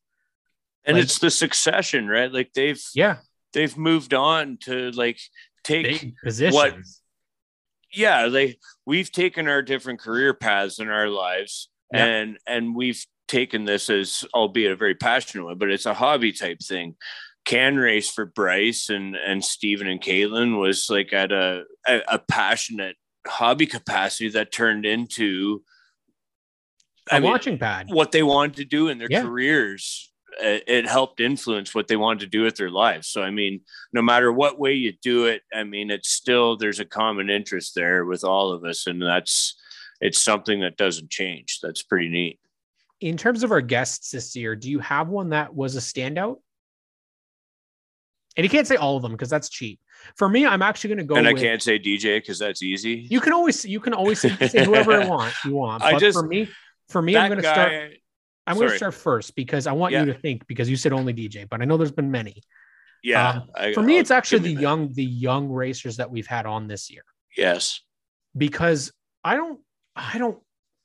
And 0.85 0.97
Like- 0.97 1.05
it's 1.05 1.19
the 1.19 1.31
succession, 1.31 2.07
right? 2.09 2.33
Like 2.33 2.53
they've 2.55 2.83
Yeah, 2.95 3.19
they've 3.53 3.77
moved 3.77 4.15
on 4.15 4.57
to 4.63 4.91
like 4.93 5.19
take 5.65 6.15
positions. 6.25 7.03
yeah 7.93 8.29
they 8.29 8.57
we've 8.87 9.13
taken 9.13 9.47
our 9.49 9.61
different 9.61 10.01
career 10.01 10.33
paths 10.33 10.79
in 10.79 10.89
our 10.89 11.09
lives 11.09 11.69
Yeah. 11.93 12.07
and 12.07 12.39
and 12.47 12.75
we've 12.75 13.05
taken 13.29 13.65
this 13.67 13.91
as 13.91 14.25
albeit 14.33 14.73
a 14.73 14.77
very 14.77 14.95
passionate 14.95 15.45
one 15.45 15.59
but 15.59 15.71
it's 15.71 15.85
a 15.87 15.93
hobby 15.93 16.33
type 16.33 16.61
thing 16.61 16.97
can 17.51 17.77
race 17.77 18.09
for 18.11 18.25
bryce 18.27 18.89
and 18.91 19.17
and 19.17 19.45
stephen 19.45 19.87
and 19.89 20.01
caitlin 20.01 20.59
was 20.61 20.89
like 20.89 21.13
at 21.13 21.33
a 21.33 21.65
a, 21.87 22.19
passionate 22.19 22.97
hobby 23.27 23.67
capacity 23.67 24.29
that 24.31 24.53
turned 24.53 24.87
into 24.87 25.63
A 27.11 27.17
I 27.17 27.21
mean, 27.21 27.31
launching 27.31 27.59
pad. 27.59 27.89
what 27.91 28.13
they 28.13 28.23
wanted 28.23 28.57
to 28.57 28.65
do 28.65 28.89
in 28.89 28.99
their 28.99 29.09
Yeah. 29.11 29.23
careers 29.23 30.13
it, 30.41 30.63
it 30.69 30.87
helped 30.87 31.19
influence 31.21 31.75
what 31.75 31.89
they 31.89 31.97
wanted 31.97 32.21
to 32.21 32.27
do 32.29 32.43
with 32.43 32.55
their 32.57 32.71
lives 32.71 33.09
so 33.09 33.21
i 33.23 33.31
mean 33.31 33.63
no 33.93 34.01
matter 34.01 34.33
what 34.33 34.61
way 34.61 34.75
you 34.75 34.93
do 35.03 35.25
it 35.27 35.43
i 35.53 35.65
mean 35.65 35.91
it's 35.91 36.11
still 36.11 36.57
there's 36.57 36.79
a 36.81 36.85
common 36.85 37.29
interest 37.31 37.75
there 37.75 38.05
with 38.05 38.23
all 38.23 38.53
of 38.53 38.65
us 38.65 38.87
and 38.87 39.03
that's 39.03 39.57
it's 40.01 40.19
something 40.21 40.61
that 40.61 40.77
doesn't 40.77 41.11
change 41.11 41.59
that's 41.63 41.83
pretty 41.83 42.09
neat 42.09 42.39
In 43.01 43.17
terms 43.17 43.43
of 43.43 43.51
our 43.51 43.61
guests 43.63 44.11
this 44.13 44.37
year, 44.37 44.55
do 44.55 44.71
you 44.71 44.79
have 44.79 45.09
one 45.09 45.31
that 45.31 45.55
was 45.55 45.75
a 45.75 45.81
standout? 45.81 46.37
And 48.37 48.45
you 48.45 48.51
can't 48.51 48.67
say 48.67 48.77
all 48.77 48.97
of 48.97 49.03
them 49.03 49.13
because 49.13 49.29
that's 49.29 49.49
cheap. 49.49 49.81
For 50.17 50.29
me, 50.29 50.47
I'm 50.47 50.63
actually 50.63 50.89
going 50.89 50.99
to 50.99 51.05
go. 51.05 51.17
and 51.17 51.27
i 51.29 51.33
with- 51.33 51.43
can't 51.43 51.61
say 51.63 51.79
dj 51.79 52.19
because 52.19 52.39
that's 52.39 52.63
easy 52.63 53.07
You 53.11 53.21
can 53.21 53.33
always 53.33 53.65
you 53.65 53.81
can 53.81 53.93
always 53.93 54.21
say, 54.21 54.29
whoever 54.65 55.03
you 55.03 55.09
want 55.09 55.35
you 55.45 55.55
want. 55.55 55.83
I 55.89 55.99
just- 55.99 56.17
for 56.19 56.27
me, 56.27 56.49
for 56.89 57.03
me, 57.03 57.17
I'm 57.17 57.29
going 57.31 57.43
to 57.43 57.49
start. 57.49 57.93
I'm 58.47 58.57
going 58.57 58.71
to 58.71 58.77
start 58.77 58.95
first 58.95 59.35
because 59.37 59.67
I 59.67 59.73
want 59.73 59.93
Yeah. 59.93 60.01
you 60.05 60.13
to 60.13 60.19
think 60.19 60.47
because 60.47 60.69
you 60.71 60.77
said 60.77 60.93
only 60.93 61.13
DJ, 61.15 61.49
but 61.49 61.61
I 61.61 61.65
know 61.65 61.77
there's 61.77 61.93
been 61.93 62.11
many. 62.11 62.43
yeah 63.03 63.31
Um, 63.31 63.51
I- 63.55 63.73
For 63.75 63.83
me, 63.83 63.95
I'll- 63.95 64.01
it's 64.01 64.11
actually 64.11 64.41
the 64.41 64.55
that. 64.55 64.61
young 64.63 64.93
the 64.93 65.05
young 65.05 65.49
racers 65.49 65.97
that 65.99 66.11
we've 66.11 66.27
had 66.27 66.47
on 66.47 66.67
this 66.69 66.91
year 66.91 67.03
yes 67.37 67.81
because 68.37 68.93
I 69.25 69.37
don't 69.37 69.61
I 69.97 70.19
don't 70.19 70.39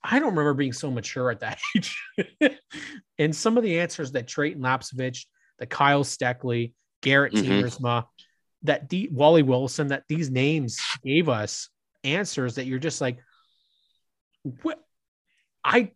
I 0.04 0.20
don't 0.20 0.30
remember 0.30 0.54
being 0.54 0.74
so 0.74 0.92
mature 0.92 1.32
at 1.32 1.40
that 1.40 1.60
age. 1.78 1.96
and 3.18 3.36
some 3.36 3.58
of 3.58 3.64
the 3.64 3.80
answers 3.80 4.12
that 4.12 4.28
Treyten 4.28 4.60
Lapcevich, 4.60 5.26
that 5.60 5.70
Kyle 5.70 6.04
Steckly, 6.04 6.74
Garrett 7.06 7.34
Mhm. 7.34 7.44
Tiemersma, 7.44 8.08
that 8.64 8.90
D- 8.90 9.10
Wally 9.12 9.44
Wilson, 9.44 9.88
that 9.90 10.06
these 10.10 10.32
names 10.32 10.80
gave 11.04 11.30
us 11.30 11.70
answers 12.04 12.56
that 12.56 12.66
you're 12.66 12.80
just 12.80 13.00
like, 13.00 13.20
what? 14.64 14.84
I 15.64 15.92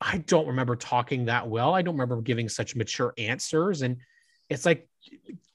I 0.00 0.18
don't 0.18 0.46
remember 0.48 0.76
talking 0.76 1.26
that 1.26 1.48
well. 1.48 1.74
I 1.74 1.82
don't 1.82 1.94
remember 1.94 2.22
giving 2.22 2.48
such 2.48 2.76
mature 2.76 3.12
answers. 3.18 3.82
And 3.82 3.98
it's 4.48 4.64
like 4.64 4.88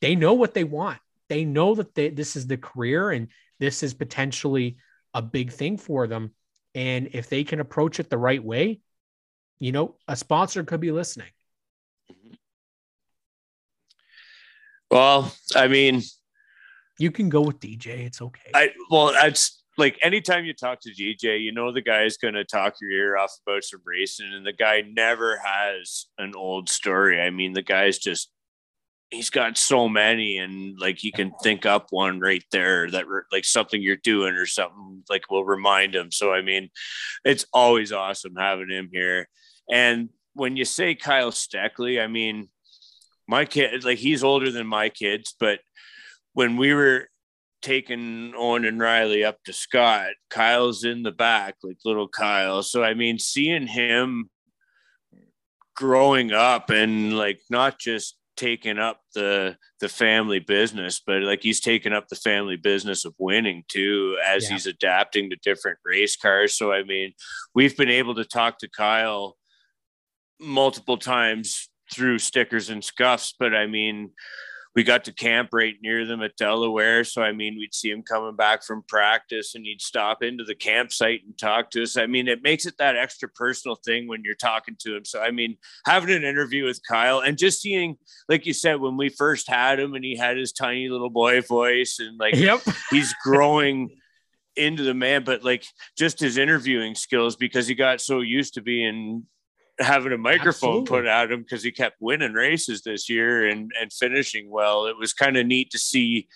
they 0.01 0.15
know 0.15 0.33
what 0.33 0.53
they 0.53 0.63
want. 0.65 0.99
They 1.29 1.45
know 1.45 1.75
that 1.75 1.95
they, 1.95 2.09
this 2.09 2.35
is 2.35 2.45
the 2.45 2.57
career 2.57 3.11
and 3.11 3.29
this 3.59 3.83
is 3.83 3.93
potentially 3.93 4.77
a 5.13 5.21
big 5.21 5.51
thing 5.51 5.77
for 5.77 6.07
them. 6.07 6.35
And 6.75 7.09
if 7.13 7.29
they 7.29 7.43
can 7.45 7.61
approach 7.61 7.99
it 7.99 8.09
the 8.09 8.17
right 8.17 8.43
way, 8.43 8.81
you 9.59 9.71
know, 9.71 9.95
a 10.07 10.15
sponsor 10.15 10.63
could 10.63 10.81
be 10.81 10.91
listening. 10.91 11.31
Well 14.93 15.33
i 15.55 15.67
mean 15.67 16.03
You 16.99 17.11
can 17.11 17.29
go 17.29 17.41
with 17.41 17.59
DJ. 17.59 18.05
It's 18.05 18.21
okay. 18.21 18.51
I 18.53 18.69
well, 18.89 19.13
it's 19.23 19.63
like 19.77 19.97
anytime 20.01 20.45
you 20.45 20.53
talk 20.53 20.79
to 20.81 20.91
DJ, 20.91 21.41
you 21.41 21.51
know 21.51 21.71
the 21.71 21.81
guy 21.81 22.03
is 22.03 22.17
going 22.17 22.35
to 22.35 22.45
talk 22.45 22.75
your 22.79 22.91
ear 22.91 23.17
off 23.17 23.33
about 23.45 23.63
some 23.63 23.81
racing, 23.83 24.31
and 24.31 24.45
the 24.45 24.53
guy 24.53 24.83
never 24.87 25.41
has 25.43 26.05
an 26.17 26.33
old 26.35 26.69
story. 26.69 27.19
I 27.19 27.29
mean, 27.31 27.53
the 27.53 27.63
guy's 27.63 27.97
just 27.97 28.29
he's 29.09 29.31
got 29.31 29.57
so 29.57 29.89
many, 29.89 30.37
and 30.37 30.77
like 30.79 30.99
he 30.99 31.11
can 31.11 31.33
think 31.41 31.65
up 31.65 31.87
one 31.89 32.19
right 32.19 32.45
there 32.51 32.89
that 32.91 33.05
like 33.31 33.45
something 33.45 33.81
you're 33.81 33.95
doing 33.97 34.35
or 34.35 34.45
something 34.45 35.03
like 35.09 35.29
will 35.31 35.45
remind 35.45 35.95
him. 35.95 36.11
So 36.11 36.31
I 36.31 36.43
mean, 36.43 36.69
it's 37.25 37.45
always 37.51 37.91
awesome 37.91 38.35
having 38.37 38.69
him 38.69 38.89
here. 38.93 39.27
And 39.71 40.09
when 40.35 40.57
you 40.57 40.65
say 40.65 40.93
Kyle 40.93 41.31
Steckly, 41.31 41.99
I 41.99 42.07
mean, 42.07 42.49
my 43.27 43.45
kid 43.45 43.83
like 43.83 43.97
he's 43.99 44.23
older 44.23 44.51
than 44.51 44.67
my 44.67 44.89
kids, 44.89 45.35
but 45.39 45.59
when 46.33 46.57
we 46.57 46.73
were 46.73 47.07
taking 47.61 48.33
Owen 48.35 48.65
and 48.65 48.79
Riley 48.79 49.23
up 49.23 49.37
to 49.45 49.53
Scott, 49.53 50.09
Kyle's 50.29 50.83
in 50.83 51.03
the 51.03 51.11
back, 51.11 51.55
like 51.63 51.77
little 51.85 52.07
Kyle. 52.07 52.61
So 52.63 52.83
I 52.83 52.93
mean, 52.93 53.19
seeing 53.19 53.67
him 53.67 54.29
growing 55.75 56.31
up 56.31 56.69
and 56.69 57.17
like 57.17 57.39
not 57.49 57.79
just 57.79 58.17
taking 58.35 58.79
up 58.79 58.99
the 59.15 59.55
the 59.79 59.89
family 59.89 60.39
business, 60.39 61.01
but 61.05 61.21
like 61.21 61.41
he's 61.41 61.59
taking 61.61 61.93
up 61.93 62.07
the 62.07 62.15
family 62.15 62.57
business 62.57 63.05
of 63.05 63.13
winning 63.19 63.63
too 63.69 64.17
as 64.25 64.43
Yeah. 64.43 64.53
he's 64.53 64.67
adapting 64.67 65.29
to 65.29 65.35
different 65.37 65.77
race 65.85 66.15
cars. 66.15 66.57
So 66.57 66.71
I 66.71 66.83
mean, 66.83 67.13
we've 67.55 67.77
been 67.77 67.89
able 67.89 68.15
to 68.15 68.25
talk 68.25 68.59
to 68.59 68.69
Kyle 68.69 69.37
multiple 70.39 70.97
times 70.97 71.69
through 71.91 72.19
stickers 72.19 72.69
and 72.69 72.83
scuffs, 72.83 73.33
but 73.37 73.55
I 73.55 73.67
mean, 73.67 74.11
we 74.75 74.83
got 74.83 75.03
to 75.03 75.13
camp 75.13 75.49
right 75.53 75.75
near 75.81 76.05
them 76.05 76.23
at 76.23 76.35
Delaware. 76.35 77.03
So, 77.03 77.21
I 77.21 77.31
mean, 77.31 77.57
we'd 77.57 77.75
see 77.75 77.91
him 77.91 78.01
coming 78.01 78.35
back 78.35 78.63
from 78.63 78.83
practice 78.87 79.53
and 79.53 79.65
he'd 79.65 79.81
stop 79.81 80.23
into 80.23 80.43
the 80.43 80.55
campsite 80.55 81.21
and 81.25 81.37
talk 81.37 81.69
to 81.71 81.83
us. 81.83 81.95
I 81.95 82.07
mean, 82.07 82.27
it 82.27 82.41
makes 82.41 82.65
it 82.65 82.75
that 82.79 82.95
extra 82.95 83.29
personal 83.29 83.75
thing 83.75 84.07
when 84.07 84.23
you're 84.23 84.33
talking 84.33 84.75
to 84.79 84.95
him. 84.95 85.05
So, 85.05 85.21
I 85.21 85.29
mean, 85.29 85.57
having 85.85 86.09
an 86.09 86.23
interview 86.23 86.65
with 86.65 86.81
Kyle 86.87 87.19
and 87.19 87.37
just 87.37 87.61
seeing, 87.61 87.97
like 88.27 88.47
you 88.47 88.53
said, 88.53 88.79
when 88.79 88.97
we 88.97 89.09
first 89.09 89.47
had 89.47 89.79
him 89.79 89.93
and 89.93 90.03
he 90.03 90.17
had 90.17 90.37
his 90.37 90.51
tiny 90.51 90.89
little 90.89 91.11
boy 91.11 91.41
voice 91.41 91.99
and 91.99 92.19
like 92.19 92.35
yep. 92.35 92.61
he's 92.89 93.13
growing 93.23 93.95
into 94.55 94.83
the 94.83 94.93
man, 94.93 95.23
but 95.23 95.43
like 95.43 95.65
just 95.97 96.19
his 96.19 96.37
interviewing 96.37 96.95
skills 96.95 97.35
because 97.35 97.67
he 97.67 97.75
got 97.75 98.01
so 98.01 98.21
used 98.21 98.55
to 98.55 98.61
being 98.61 99.25
having 99.79 100.11
a 100.11 100.17
microphone 100.17 100.81
Absolutely. 100.81 100.87
put 100.87 101.05
at 101.05 101.31
him 101.31 101.41
because 101.41 101.63
he 101.63 101.71
kept 101.71 101.97
winning 101.99 102.33
races 102.33 102.81
this 102.83 103.09
year 103.09 103.47
and 103.47 103.71
and 103.79 103.91
finishing 103.91 104.49
well. 104.49 104.85
It 104.85 104.97
was 104.97 105.13
kind 105.13 105.37
of 105.37 105.45
neat 105.45 105.71
to 105.71 105.79
see 105.79 106.27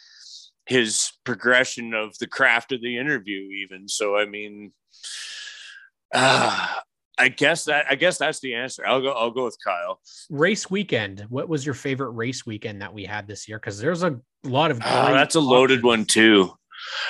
his 0.65 1.11
progression 1.23 1.93
of 1.93 2.17
the 2.19 2.27
craft 2.27 2.71
of 2.71 2.81
the 2.81 2.97
interview 2.97 3.49
even. 3.63 3.87
So 3.87 4.17
I 4.17 4.25
mean 4.25 4.71
uh, 6.13 6.67
I 7.17 7.29
guess 7.29 7.65
that 7.65 7.85
I 7.89 7.95
guess 7.95 8.17
that's 8.17 8.39
the 8.39 8.55
answer. 8.55 8.85
I'll 8.85 9.01
go 9.01 9.11
I'll 9.11 9.31
go 9.31 9.45
with 9.45 9.57
Kyle. 9.63 9.99
Race 10.29 10.69
weekend. 10.69 11.25
What 11.29 11.49
was 11.49 11.65
your 11.65 11.75
favorite 11.75 12.11
race 12.11 12.45
weekend 12.45 12.81
that 12.81 12.93
we 12.93 13.05
had 13.05 13.27
this 13.27 13.47
year? 13.47 13.57
Because 13.59 13.79
there's 13.79 14.03
a 14.03 14.19
lot 14.43 14.71
of. 14.71 14.77
Oh, 14.85 15.13
that's 15.13 15.35
a 15.35 15.39
loaded 15.39 15.79
options. 15.79 15.83
one 15.83 16.05
too. 16.05 16.51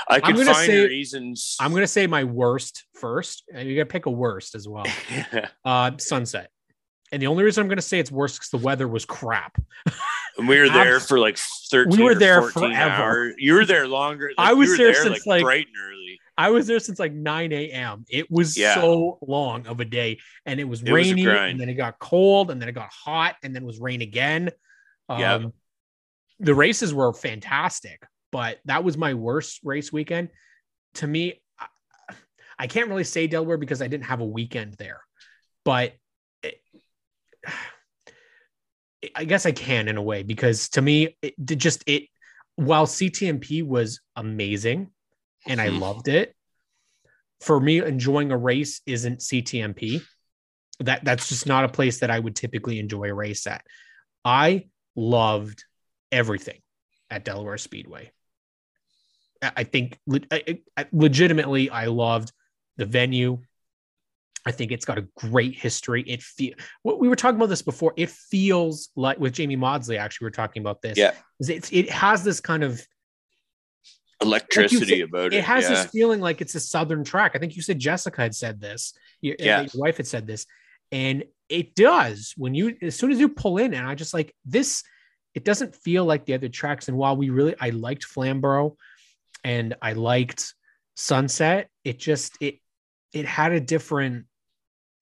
I 0.09 0.19
could 0.19 0.35
find 0.37 0.47
say- 0.65 0.85
reasons. 0.87 1.55
I'm 1.59 1.73
gonna 1.73 1.87
say 1.87 2.07
my 2.07 2.23
worst 2.23 2.85
first. 2.93 3.43
and 3.53 3.67
You 3.67 3.75
gotta 3.75 3.85
pick 3.87 4.05
a 4.05 4.11
worst 4.11 4.55
as 4.55 4.67
well. 4.67 4.85
Uh, 5.65 5.91
sunset. 5.97 6.49
And 7.11 7.21
the 7.21 7.27
only 7.27 7.43
reason 7.43 7.61
I'm 7.61 7.69
gonna 7.69 7.81
say 7.81 7.99
it's 7.99 8.11
worse 8.11 8.37
because 8.37 8.49
the 8.49 8.57
weather 8.57 8.87
was 8.87 9.05
crap. 9.05 9.57
And 10.37 10.47
we 10.47 10.59
were 10.59 10.69
there 10.79 10.99
for 10.99 11.19
like 11.19 11.37
13 11.71 11.97
We 11.97 12.03
were 12.03 12.15
there 12.15 12.41
14 12.41 12.71
forever. 12.73 12.91
hours. 13.03 13.35
You 13.37 13.53
were 13.53 13.65
there 13.65 13.87
longer. 13.87 14.31
I 14.37 14.53
was 14.53 14.69
were 14.69 14.77
there 14.77 14.93
since, 14.93 15.25
like- 15.25 15.43
bright 15.43 15.67
and 15.67 15.75
early. 15.91 16.19
I 16.39 16.51
was 16.51 16.67
there 16.67 16.79
since 16.79 16.99
like 16.99 17.13
9 17.13 17.51
a.m. 17.51 18.05
It 18.09 18.29
was 18.29 18.55
Yeah. 18.55 18.75
so 18.75 19.17
long 19.25 19.65
of 19.65 19.79
a 19.79 19.85
day, 19.85 20.19
and 20.45 20.59
it 20.59 20.65
was 20.65 20.83
It 20.83 20.91
rainy, 20.91 21.23
grind. 21.23 21.51
and 21.53 21.59
then 21.59 21.67
it 21.69 21.73
got 21.73 21.97
cold, 21.97 22.51
and 22.51 22.61
then 22.61 22.69
it 22.69 22.73
got 22.73 22.91
hot, 22.93 23.35
and 23.41 23.55
then 23.55 23.63
it 23.63 23.65
was 23.65 23.79
rain 23.79 24.01
again. 24.03 24.51
Um, 25.09 25.19
Yep. 25.19 25.41
The 26.41 26.53
races 26.53 26.93
were 26.93 27.11
fantastic, 27.13 28.03
but 28.37 28.59
that 28.65 28.83
was 28.83 28.99
my 28.99 29.15
worst 29.15 29.61
race 29.63 29.91
weekend. 29.91 30.29
To 30.95 31.07
me, 31.07 31.41
I, 32.59 32.67
can't 32.67 32.87
really 32.87 33.03
say 33.03 33.25
Delaware 33.25 33.57
because 33.57 33.81
I 33.81 33.87
didn't 33.87 34.03
have 34.05 34.19
a 34.19 34.25
weekend 34.25 34.75
there, 34.75 35.01
but 35.65 35.93
it, 36.43 36.61
I 39.15 39.25
guess 39.25 39.47
I 39.47 39.53
can 39.53 39.87
in 39.87 39.97
a 39.97 40.03
way 40.03 40.21
because 40.21 40.69
to 40.69 40.83
me, 40.83 41.17
it 41.23 41.33
did 41.43 41.57
just 41.57 41.83
it. 41.87 42.03
While 42.57 42.85
CTMP 42.85 43.63
was 43.63 44.01
amazing, 44.15 44.91
and 45.47 45.59
I 45.59 45.69
Mhm. 45.69 45.79
loved 45.79 46.07
it. 46.07 46.35
For 47.41 47.59
me, 47.59 47.79
enjoying 47.79 48.31
a 48.31 48.37
race 48.37 48.81
isn't 48.85 49.23
CTMP. 49.23 50.03
That 50.81 51.03
that's 51.03 51.27
just 51.27 51.47
not 51.47 51.65
a 51.65 51.69
place 51.69 52.01
that 52.01 52.11
I 52.11 52.19
would 52.19 52.35
typically 52.35 52.77
enjoy 52.77 53.09
a 53.09 53.15
race 53.15 53.47
at. 53.47 53.65
I 54.23 54.67
loved 54.95 55.63
everything 56.11 56.61
at 57.09 57.25
Delaware 57.25 57.57
Speedway. 57.57 58.11
I 59.41 59.63
think 59.63 59.99
legitimately, 60.91 61.69
I 61.69 61.85
loved 61.85 62.31
the 62.77 62.85
venue. 62.85 63.39
I 64.45 64.51
think 64.51 64.71
it's 64.71 64.85
got 64.85 64.97
a 64.97 65.07
great 65.17 65.55
history. 65.55 66.03
It 66.07 66.21
feel 66.21 66.53
what 66.83 66.99
we 66.99 67.09
were 67.09 67.15
talking 67.15 67.35
about 67.35 67.49
this 67.49 67.61
before. 67.61 67.93
It 67.97 68.09
feels 68.09 68.89
like 68.95 69.19
with 69.19 69.33
Jamie 69.33 69.57
Maudsley, 69.57 69.97
actually, 69.97 70.25
we 70.25 70.27
are 70.29 70.31
talking 70.31 70.61
about 70.61 70.81
this. 70.81 70.97
Yeah, 70.97 71.13
it, 71.39 71.71
it 71.73 71.89
has 71.89 72.23
this 72.23 72.39
kind 72.39 72.63
of 72.63 72.81
electricity 74.21 74.79
like 74.79 74.87
said, 74.87 75.01
about 75.01 75.25
it. 75.27 75.33
It 75.33 75.43
has 75.43 75.63
yeah. 75.63 75.69
this 75.69 75.85
feeling 75.87 76.21
like 76.21 76.39
it's 76.41 76.55
a 76.55 76.59
southern 76.59 77.03
track. 77.03 77.33
I 77.35 77.39
think 77.39 77.55
you 77.55 77.61
said 77.61 77.77
Jessica 77.77 78.21
had 78.21 78.33
said 78.33 78.61
this. 78.61 78.93
Your, 79.21 79.33
uh, 79.33 79.43
yeah. 79.43 79.61
your 79.61 79.69
wife 79.75 79.97
had 79.97 80.07
said 80.07 80.27
this, 80.27 80.45
and 80.91 81.23
it 81.49 81.75
does 81.75 82.33
when 82.37 82.55
you 82.55 82.77
as 82.81 82.95
soon 82.95 83.11
as 83.11 83.19
you 83.19 83.29
pull 83.29 83.57
in, 83.57 83.73
and 83.73 83.85
I 83.85 83.95
just 83.95 84.13
like 84.13 84.33
this. 84.45 84.83
It 85.35 85.43
doesn't 85.45 85.75
feel 85.75 86.03
like 86.03 86.25
the 86.25 86.33
other 86.33 86.49
tracks. 86.49 86.87
And 86.87 86.97
while 86.97 87.15
we 87.15 87.29
really, 87.29 87.53
I 87.59 87.69
liked 87.69 88.05
Flamborough, 88.05 88.75
and 89.43 89.75
I 89.81 89.93
liked 89.93 90.53
Sunset. 90.95 91.69
It 91.83 91.99
just 91.99 92.37
it 92.41 92.59
it 93.13 93.25
had 93.25 93.51
a 93.51 93.59
different. 93.59 94.25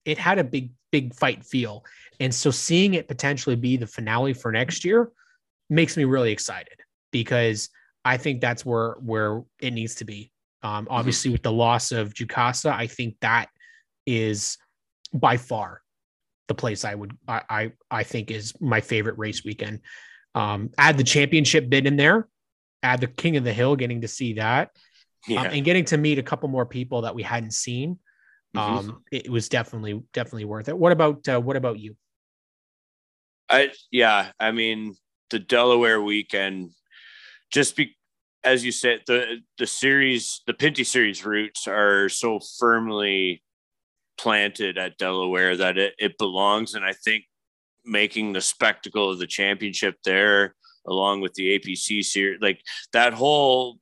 It 0.04 0.18
had 0.18 0.38
a 0.38 0.44
big 0.44 0.70
big 0.92 1.14
fight 1.14 1.44
feel, 1.44 1.84
and 2.20 2.34
so 2.34 2.50
seeing 2.50 2.94
it 2.94 3.08
potentially 3.08 3.56
be 3.56 3.76
the 3.76 3.86
finale 3.86 4.34
for 4.34 4.52
next 4.52 4.84
year 4.84 5.10
makes 5.68 5.96
me 5.96 6.04
really 6.04 6.30
excited 6.30 6.80
because 7.10 7.70
I 8.04 8.16
think 8.16 8.40
that's 8.40 8.64
where 8.64 8.96
where 9.00 9.42
it 9.60 9.72
needs 9.72 9.96
to 9.96 10.04
be. 10.04 10.30
Um, 10.62 10.86
obviously, 10.90 11.28
mm-hmm. 11.28 11.34
with 11.34 11.42
the 11.42 11.52
loss 11.52 11.92
of 11.92 12.14
Jukasa, 12.14 12.72
I 12.72 12.86
think 12.86 13.16
that 13.20 13.48
is 14.06 14.58
by 15.12 15.36
far 15.36 15.82
the 16.48 16.54
place 16.54 16.84
I 16.84 16.94
would 16.94 17.16
I 17.26 17.42
I, 17.48 17.72
I 17.90 18.02
think 18.04 18.30
is 18.30 18.54
my 18.60 18.80
favorite 18.80 19.18
race 19.18 19.44
weekend. 19.44 19.80
Um, 20.34 20.70
add 20.78 20.98
the 20.98 21.04
championship 21.04 21.68
bid 21.68 21.86
in 21.86 21.96
there, 21.96 22.28
add 22.86 23.00
the 23.00 23.06
King 23.06 23.36
of 23.36 23.44
the 23.44 23.52
Hill, 23.52 23.76
getting 23.76 24.00
to 24.02 24.08
see 24.08 24.34
that, 24.34 24.70
um, 25.28 25.34
yeah. 25.34 25.40
um, 25.40 25.46
and 25.46 25.64
getting 25.64 25.84
to 25.86 25.96
meet 25.96 26.18
a 26.18 26.22
couple 26.22 26.48
more 26.48 26.66
people 26.66 27.02
that 27.02 27.14
we 27.14 27.22
hadn't 27.22 27.52
seen. 27.52 27.98
Mm-hmm. 28.56 28.90
Um, 28.90 29.02
it 29.12 29.28
was 29.30 29.48
definitely 29.48 30.02
definitely 30.12 30.44
worth 30.44 30.68
it. 30.68 30.78
What 30.78 30.92
about 30.92 31.28
uh, 31.28 31.40
what 31.40 31.56
about 31.56 31.78
you? 31.78 31.96
I 33.50 33.70
yeah, 33.90 34.30
I 34.40 34.52
mean 34.52 34.96
the 35.30 35.38
Delaware 35.38 36.00
weekend, 36.00 36.70
just 37.50 37.76
be 37.76 37.96
as 38.46 38.64
you 38.64 38.72
said, 38.72 39.00
the 39.06 39.40
the 39.58 39.66
series, 39.66 40.42
the 40.46 40.54
Pinty 40.54 40.86
series 40.86 41.24
roots 41.24 41.66
are 41.66 42.08
so 42.08 42.40
firmly 42.58 43.42
planted 44.16 44.78
at 44.78 44.96
Delaware 44.96 45.56
that 45.56 45.76
it, 45.76 45.94
it 45.98 46.18
belongs. 46.18 46.74
And 46.74 46.84
I 46.84 46.92
think 46.92 47.24
making 47.84 48.32
the 48.32 48.40
spectacle 48.40 49.10
of 49.10 49.18
the 49.18 49.26
championship 49.26 49.96
there, 50.04 50.54
along 50.86 51.20
with 51.20 51.34
the 51.34 51.58
APC 51.58 52.04
series, 52.04 52.40
like 52.40 52.60
that 52.92 53.12
whole 53.12 53.78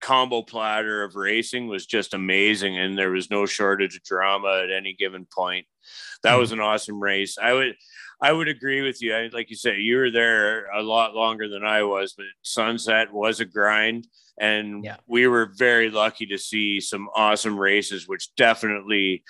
combo 0.00 0.42
platter 0.42 1.04
of 1.04 1.14
racing 1.14 1.68
was 1.68 1.86
just 1.86 2.12
amazing. 2.12 2.76
And 2.76 2.98
there 2.98 3.10
was 3.10 3.30
no 3.30 3.46
shortage 3.46 3.96
of 3.96 4.02
drama 4.02 4.62
at 4.64 4.70
any 4.70 4.94
given 4.94 5.26
point. 5.32 5.66
That 6.22 6.34
was 6.34 6.50
mm-hmm. 6.50 6.60
an 6.60 6.66
awesome 6.66 7.00
race. 7.00 7.38
I 7.40 7.52
would, 7.52 7.74
I 8.20 8.32
would 8.32 8.48
agree 8.48 8.82
with 8.82 9.02
you. 9.02 9.14
I, 9.14 9.30
like 9.32 9.50
you 9.50 9.56
said, 9.56 9.78
you 9.78 9.96
were 9.96 10.10
there 10.10 10.70
a 10.70 10.82
lot 10.82 11.14
longer 11.14 11.48
than 11.48 11.64
I 11.64 11.82
was, 11.82 12.14
but 12.16 12.26
Sunset 12.42 13.12
was 13.12 13.40
a 13.40 13.44
grind, 13.44 14.06
and 14.38 14.84
yeah. 14.84 14.96
we 15.08 15.26
were 15.26 15.52
very 15.56 15.90
lucky 15.90 16.26
to 16.26 16.38
see 16.38 16.80
some 16.80 17.08
awesome 17.16 17.58
races, 17.58 18.06
which 18.06 18.32
definitely 18.36 19.24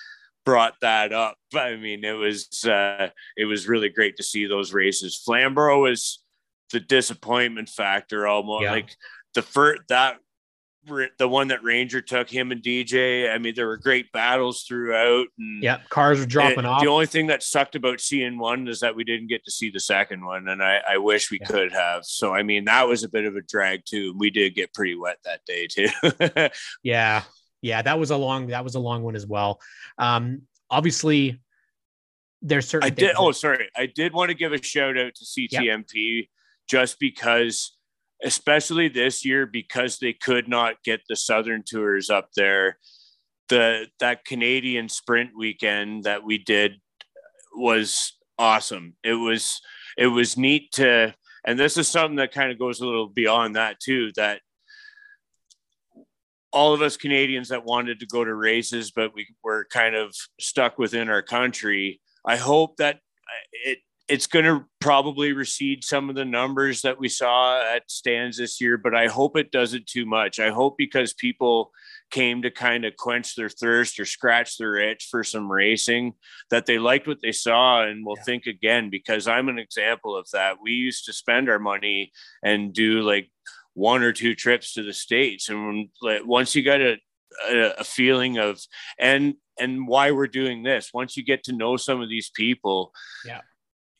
brought 0.45 0.75
that 0.81 1.11
up. 1.11 1.37
I 1.55 1.75
mean, 1.75 2.03
it 2.03 2.13
was 2.13 2.63
uh, 2.65 3.09
it 3.35 3.45
was 3.45 3.67
really 3.67 3.89
great 3.89 4.17
to 4.17 4.23
see 4.23 4.45
those 4.45 4.73
races. 4.73 5.15
Flamborough 5.15 5.81
was 5.81 6.22
the 6.73 6.81
disappointment 6.81 7.69
factor, 7.69 8.27
almost 8.27 8.63
yeah. 8.63 8.71
like 8.71 8.93
the 9.33 9.41
first 9.41 9.83
that 9.87 10.17
the 11.17 11.29
one 11.29 11.47
that 11.47 11.63
Ranger 11.63 12.01
took 12.01 12.29
him 12.29 12.51
and 12.51 12.61
DJ. 12.61 13.33
I 13.33 13.37
mean, 13.37 13.53
there 13.55 13.67
were 13.67 13.77
great 13.77 14.11
battles 14.11 14.63
throughout. 14.63 15.27
And 15.37 15.63
yeah, 15.63 15.79
cars 15.89 16.19
were 16.19 16.25
dropping 16.25 16.65
off. 16.65 16.81
The 16.81 16.89
only 16.89 17.05
thing 17.05 17.27
that 17.27 17.41
sucked 17.41 17.75
about 17.75 18.01
seeing 18.01 18.37
one 18.37 18.67
is 18.67 18.81
that 18.81 18.95
we 18.95 19.03
didn't 19.03 19.27
get 19.27 19.45
to 19.45 19.51
see 19.51 19.69
the 19.69 19.79
second 19.79 20.25
one, 20.25 20.47
and 20.49 20.61
I, 20.61 20.81
I 20.89 20.97
wish 20.97 21.31
we 21.31 21.39
yeah. 21.39 21.47
could 21.47 21.71
have. 21.71 22.03
So, 22.05 22.33
I 22.33 22.43
mean, 22.43 22.65
that 22.65 22.87
was 22.87 23.03
a 23.03 23.09
bit 23.09 23.25
of 23.25 23.35
a 23.35 23.41
drag 23.41 23.85
too. 23.85 24.13
We 24.17 24.29
did 24.29 24.55
get 24.55 24.73
pretty 24.73 24.95
wet 24.95 25.19
that 25.23 25.41
day 25.45 25.67
too. 25.67 25.87
yeah, 26.83 27.23
yeah, 27.61 27.81
that 27.81 27.99
was 27.99 28.11
a 28.11 28.17
long 28.17 28.47
that 28.47 28.63
was 28.63 28.75
a 28.75 28.79
long 28.79 29.03
one 29.03 29.15
as 29.15 29.25
well. 29.25 29.61
Um, 29.97 30.43
obviously, 30.69 31.39
there's 32.41 32.67
certain. 32.67 32.87
I 32.87 32.89
did. 32.89 33.11
That- 33.11 33.17
oh, 33.17 33.31
sorry, 33.31 33.69
I 33.75 33.85
did 33.85 34.13
want 34.13 34.29
to 34.29 34.35
give 34.35 34.51
a 34.51 34.61
shout 34.61 34.97
out 34.97 35.15
to 35.15 35.25
CTMP 35.25 36.17
yep. 36.17 36.25
Just 36.67 36.99
because 36.99 37.75
especially 38.23 38.87
this 38.87 39.25
year 39.25 39.45
because 39.45 39.99
they 39.99 40.13
could 40.13 40.47
not 40.47 40.81
get 40.83 41.01
the 41.07 41.15
southern 41.15 41.63
tours 41.63 42.09
up 42.09 42.29
there. 42.35 42.77
The 43.49 43.87
that 43.99 44.25
canadian 44.25 44.89
sprint 44.89 45.31
weekend 45.37 46.05
that 46.05 46.23
we 46.23 46.37
did 46.37 46.75
was 47.53 48.13
awesome. 48.39 48.95
It 49.03 49.13
was 49.13 49.61
it 49.97 50.07
was 50.07 50.37
neat 50.37 50.71
to 50.73 51.13
and 51.45 51.59
this 51.59 51.77
is 51.77 51.87
something 51.87 52.15
that 52.15 52.33
kind 52.33 52.51
of 52.51 52.57
goes 52.57 52.79
a 52.79 52.85
little 52.85 53.09
beyond 53.09 53.57
that 53.57 53.79
too 53.79 54.11
that 54.15 54.39
all 56.53 56.73
of 56.73 56.81
us 56.81 56.95
canadians 56.95 57.49
that 57.49 57.65
wanted 57.65 57.99
to 57.99 58.05
go 58.05 58.23
to 58.23 58.33
races 58.33 58.91
but 58.91 59.13
we 59.13 59.27
were 59.43 59.67
kind 59.69 59.95
of 59.95 60.15
stuck 60.39 60.77
within 60.77 61.09
our 61.09 61.21
country. 61.21 61.99
I 62.25 62.37
hope 62.37 62.77
that 62.77 62.99
it 63.51 63.79
it's 64.13 64.27
going 64.27 64.45
to 64.45 64.63
probably 64.79 65.33
recede 65.33 65.83
some 65.83 66.07
of 66.07 66.15
the 66.15 66.23
numbers 66.23 66.83
that 66.83 66.99
we 66.99 67.09
saw 67.09 67.59
at 67.59 67.89
stands 67.89 68.37
this 68.37 68.61
year, 68.61 68.77
but 68.77 68.93
I 68.93 69.07
hope 69.07 69.35
it 69.35 69.51
doesn't 69.51 69.87
too 69.87 70.05
much. 70.05 70.39
I 70.39 70.51
hope 70.51 70.75
because 70.77 71.13
people 71.13 71.71
came 72.11 72.43
to 72.43 72.51
kind 72.51 72.85
of 72.85 72.95
quench 72.95 73.35
their 73.35 73.49
thirst 73.49 73.99
or 73.99 74.05
scratch 74.05 74.59
their 74.59 74.75
itch 74.75 75.07
for 75.09 75.23
some 75.23 75.51
racing 75.51 76.13
that 76.51 76.67
they 76.67 76.77
liked 76.77 77.07
what 77.07 77.21
they 77.23 77.31
saw 77.31 77.81
and 77.81 78.05
will 78.05 78.13
yeah. 78.17 78.23
think 78.23 78.45
again 78.45 78.91
because 78.91 79.27
I'm 79.27 79.49
an 79.49 79.57
example 79.57 80.15
of 80.15 80.27
that. 80.31 80.57
We 80.61 80.73
used 80.73 81.05
to 81.05 81.13
spend 81.13 81.49
our 81.49 81.57
money 81.57 82.11
and 82.43 82.71
do 82.71 83.01
like 83.01 83.31
one 83.73 84.03
or 84.03 84.13
two 84.13 84.35
trips 84.35 84.73
to 84.73 84.83
the 84.83 84.93
states 84.93 85.49
and 85.49 85.65
when, 85.65 85.89
like, 86.03 86.21
once 86.23 86.53
you 86.53 86.61
got 86.61 86.81
a, 86.81 86.97
a, 87.49 87.69
a 87.79 87.83
feeling 87.83 88.37
of 88.37 88.61
and 88.99 89.33
and 89.59 89.87
why 89.87 90.11
we're 90.11 90.27
doing 90.27 90.61
this 90.61 90.91
once 90.93 91.17
you 91.17 91.23
get 91.23 91.43
to 91.45 91.53
know 91.53 91.77
some 91.77 91.99
of 91.99 92.09
these 92.09 92.29
people 92.29 92.91
yeah 93.25 93.41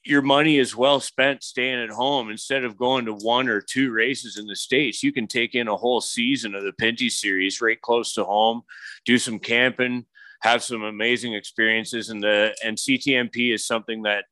your 0.06 0.22
money 0.22 0.58
is 0.58 0.76
well 0.76 1.00
spent 1.00 1.44
staying 1.44 1.82
at 1.82 1.90
home 1.90 2.30
instead 2.30 2.64
of 2.64 2.78
going 2.78 3.06
to 3.06 3.14
one 3.14 3.48
or 3.48 3.62
two 3.62 3.92
races 3.92 4.38
in 4.38 4.46
the 4.46 4.56
states 4.56 5.04
you 5.04 5.12
can 5.12 5.28
take 5.28 5.56
in 5.56 5.68
a 5.68 5.78
whole 5.78 6.02
season 6.02 6.56
of 6.56 6.64
the 6.64 6.74
pinty 6.74 7.10
series 7.10 7.62
right 7.62 7.82
close 7.82 8.14
to 8.14 8.24
home 8.24 8.62
do 9.06 9.18
some 9.18 9.40
camping 9.40 10.06
have 10.42 10.62
some 10.62 10.84
amazing 10.84 11.34
experiences 11.34 12.10
and 12.10 12.22
the 12.22 12.56
and 12.64 12.78
ctmp 12.78 13.54
is 13.54 13.66
something 13.66 14.04
that 14.04 14.26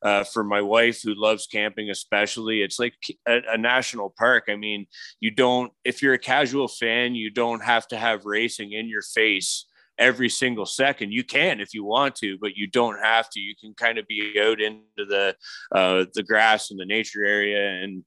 uh, 0.00 0.22
for 0.22 0.44
my 0.44 0.62
wife 0.62 1.02
who 1.02 1.12
loves 1.14 1.48
camping 1.48 1.90
especially 1.90 2.62
it's 2.62 2.78
like 2.78 2.94
a, 3.26 3.40
a 3.50 3.58
national 3.58 4.14
park. 4.16 4.44
I 4.48 4.54
mean 4.54 4.86
you 5.18 5.32
don't 5.32 5.72
if 5.84 6.02
you're 6.02 6.14
a 6.14 6.18
casual 6.18 6.68
fan 6.68 7.16
you 7.16 7.30
don't 7.30 7.64
have 7.64 7.88
to 7.88 7.96
have 7.96 8.24
racing 8.24 8.72
in 8.72 8.88
your 8.88 9.02
face 9.02 9.66
every 9.98 10.28
single 10.28 10.66
second. 10.66 11.12
You 11.12 11.24
can 11.24 11.60
if 11.60 11.74
you 11.74 11.84
want 11.84 12.14
to, 12.16 12.38
but 12.38 12.56
you 12.56 12.66
don't 12.66 12.98
have 13.02 13.28
to. 13.30 13.40
You 13.40 13.54
can 13.60 13.74
kind 13.74 13.98
of 13.98 14.06
be 14.06 14.40
out 14.40 14.60
into 14.60 14.82
the 14.96 15.34
uh, 15.74 16.06
the 16.14 16.22
grass 16.22 16.70
and 16.70 16.78
the 16.78 16.86
nature 16.86 17.24
area, 17.24 17.82
and 17.82 18.04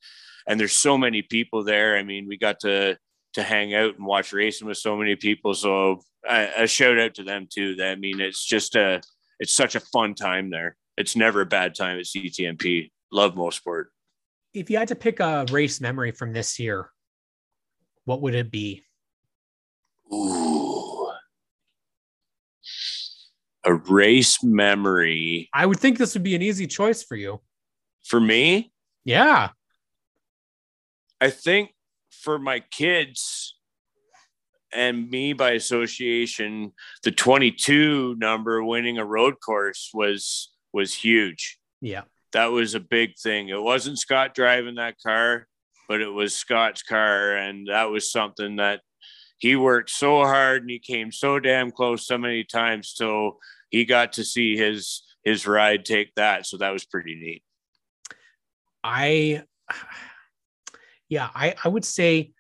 and 0.48 0.60
there's 0.60 0.76
so 0.76 0.98
many 0.98 1.22
people 1.22 1.64
there. 1.64 1.98
I 1.98 2.04
mean, 2.04 2.28
we 2.28 2.38
got 2.38 2.60
to 2.62 2.98
to 3.34 3.44
hang 3.44 3.74
out 3.74 3.96
and 3.96 4.06
watch 4.06 4.34
racing 4.34 4.68
with 4.68 4.78
so 4.78 4.96
many 4.98 5.16
people. 5.16 5.54
So 5.54 6.02
a, 6.28 6.64
a 6.64 6.68
shout 6.68 7.00
out 7.00 7.16
to 7.16 7.24
them 7.24 7.48
too. 7.52 7.76
That 7.76 7.92
I 7.92 7.96
mean, 7.96 8.20
it's 8.22 8.46
just 8.46 8.76
a 8.76 9.02
it's 9.40 9.54
such 9.54 9.76
a 9.76 9.80
fun 9.80 10.16
time 10.16 10.50
there. 10.50 10.78
It's 10.98 11.16
never 11.16 11.42
a 11.42 11.46
bad 11.46 11.76
time 11.76 11.98
at 11.98 12.06
CTMP. 12.06 12.92
Love 13.12 13.36
Mosport. 13.36 13.86
If 14.54 14.70
you 14.70 14.78
had 14.78 14.90
to 14.90 14.96
pick 14.96 15.20
a 15.20 15.46
race 15.50 15.80
memory 15.80 16.12
from 16.12 16.34
this 16.34 16.60
year, 16.60 16.90
what 18.04 18.22
would 18.22 18.36
it 18.36 18.52
be? 18.52 18.84
Ooh 20.14 20.71
a 23.64 23.74
race 23.74 24.44
memory. 24.44 25.50
I 25.54 25.66
would 25.66 25.80
think 25.80 25.98
this 25.98 26.14
would 26.14 26.24
be 26.24 26.36
an 26.36 26.42
easy 26.42 26.68
choice 26.68 27.04
for 27.04 27.16
you. 27.16 27.42
For 28.06 28.20
me? 28.20 28.72
Yeah. 29.06 29.50
I 31.20 31.30
think 31.30 31.72
for 32.10 32.40
my 32.40 32.60
kids 32.60 33.56
and 34.74 35.10
me 35.10 35.34
by 35.34 35.52
association, 35.52 36.74
the 37.04 37.12
22 37.12 38.16
number 38.18 38.64
winning 38.64 38.98
a 38.98 39.06
road 39.06 39.36
course 39.44 39.92
was 39.94 40.52
was 40.74 40.94
huge. 40.94 41.60
Yeah. 41.82 42.04
That 42.34 42.48
was 42.48 42.76
a 42.76 42.80
big 42.80 43.18
thing. 43.22 43.50
It 43.50 43.62
wasn't 43.62 44.00
Scott 44.00 44.34
driving 44.34 44.76
that 44.76 44.96
car, 45.06 45.48
but 45.90 46.02
it 46.02 46.08
was 46.08 46.34
Scott's 46.34 46.82
car 46.82 47.36
and 47.36 47.68
that 47.68 47.90
was 47.92 48.12
something 48.12 48.56
that 48.56 48.82
he 49.42 49.56
worked 49.56 49.90
so 49.90 50.24
hard 50.24 50.62
and 50.62 50.72
he 50.72 50.80
came 50.80 51.12
so 51.12 51.40
damn 51.40 51.72
close 51.72 52.06
so 52.06 52.18
many 52.18 52.44
times 52.44 52.94
so 52.96 53.38
he 53.70 53.86
got 53.86 54.14
to 54.14 54.24
see 54.24 54.56
his 54.56 55.04
his 55.24 55.46
ride 55.46 55.86
take 55.86 56.14
that 56.16 56.46
so 56.46 56.58
that 56.58 56.72
was 56.72 56.86
pretty 56.86 57.16
neat 57.16 57.44
I, 58.84 59.44
yeah, 61.10 61.30
I, 61.36 61.56
I 61.64 61.68
would 61.68 61.86
say 61.86 62.32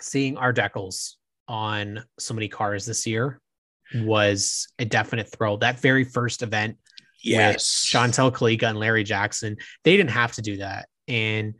seeing 0.00 0.36
our 0.36 0.52
decals 0.52 1.14
on 1.48 2.04
so 2.18 2.34
many 2.34 2.48
cars 2.48 2.86
this 2.86 3.06
year 3.06 3.40
was 3.94 4.68
a 4.78 4.84
definite 4.84 5.30
thrill. 5.30 5.58
That 5.58 5.80
very 5.80 6.04
first 6.04 6.42
event 6.42 6.76
Yes. 7.22 7.84
Chantel 7.90 8.30
Kalika 8.30 8.68
and 8.68 8.78
Larry 8.78 9.02
Jackson, 9.02 9.56
they 9.82 9.96
didn't 9.96 10.10
have 10.10 10.32
to 10.32 10.42
do 10.42 10.58
that. 10.58 10.88
And 11.08 11.54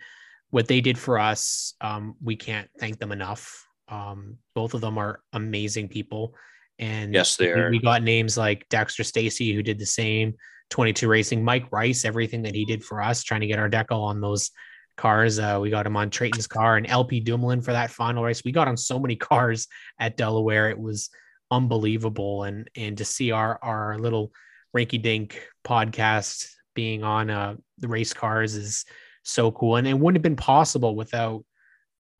what 0.50 0.68
they 0.68 0.80
did 0.80 0.96
for 0.96 1.18
us, 1.18 1.74
um, 1.80 2.14
we 2.22 2.36
can't 2.36 2.68
thank 2.78 3.00
them 3.00 3.10
enough. 3.10 3.65
Um, 3.88 4.38
both 4.54 4.74
of 4.74 4.80
them 4.80 4.98
are 4.98 5.20
amazing 5.32 5.88
people. 5.88 6.34
And 6.78 7.14
Yes, 7.14 7.36
they 7.36 7.52
are. 7.52 7.70
We 7.70 7.78
got 7.78 8.02
names 8.02 8.36
like 8.36 8.68
Dexter 8.68 9.04
Stacey, 9.04 9.54
who 9.54 9.62
did 9.62 9.78
the 9.78 9.86
same, 9.86 10.34
22 10.70 11.08
Racing, 11.08 11.44
Mike 11.44 11.70
Rice, 11.70 12.04
everything 12.04 12.42
that 12.42 12.54
he 12.54 12.64
did 12.64 12.84
for 12.84 13.00
us, 13.00 13.22
trying 13.22 13.40
to 13.40 13.46
get 13.46 13.58
our 13.58 13.70
decal 13.70 14.02
on 14.02 14.20
those 14.20 14.50
cars. 14.96 15.38
Uh, 15.38 15.58
we 15.60 15.70
got 15.70 15.86
him 15.86 15.96
on 15.96 16.10
Treyten's 16.10 16.46
car 16.46 16.76
and 16.76 16.88
LP 16.88 17.20
Dumoulin 17.20 17.62
for 17.62 17.72
that 17.72 17.90
final 17.90 18.24
race. 18.24 18.42
We 18.44 18.52
got 18.52 18.68
on 18.68 18.76
so 18.76 18.98
many 18.98 19.16
cars 19.16 19.68
at 19.98 20.16
Delaware. 20.16 20.70
It 20.70 20.78
was 20.78 21.10
unbelievable. 21.50 22.44
And 22.44 22.68
and 22.76 22.98
to 22.98 23.04
see 23.04 23.30
our 23.30 23.58
our 23.62 23.98
little 23.98 24.32
rinky 24.76 25.00
dink 25.00 25.40
podcast 25.64 26.48
being 26.74 27.02
on 27.02 27.30
uh 27.30 27.56
the 27.78 27.88
race 27.88 28.12
cars 28.12 28.54
is 28.54 28.84
so 29.22 29.50
cool. 29.52 29.76
And 29.76 29.86
it 29.86 29.94
wouldn't 29.94 30.16
have 30.16 30.22
been 30.22 30.36
possible 30.36 30.94
without 30.96 31.44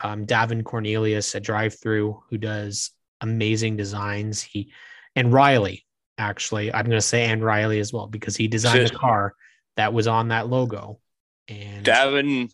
um 0.01 0.27
Davin 0.27 0.65
Cornelius 0.65 1.35
at 1.35 1.43
drive 1.43 1.79
through 1.79 2.23
who 2.31 2.39
does 2.39 2.91
amazing 3.21 3.77
designs. 3.77 4.43
He 4.43 4.73
and 5.15 5.33
Riley, 5.33 5.87
actually, 6.19 6.73
I'm 6.73 6.87
gonna 6.87 7.01
say 7.01 7.25
and 7.25 7.45
Riley 7.45 7.81
as 7.81 7.93
well, 7.93 8.07
because 8.07 8.37
he 8.37 8.49
designed 8.49 8.89
the 8.89 8.95
car 8.95 9.35
that 9.77 9.93
was 9.93 10.07
on 10.07 10.29
that 10.29 10.49
logo. 10.49 11.01
And 11.49 11.85
Davin 11.85 12.51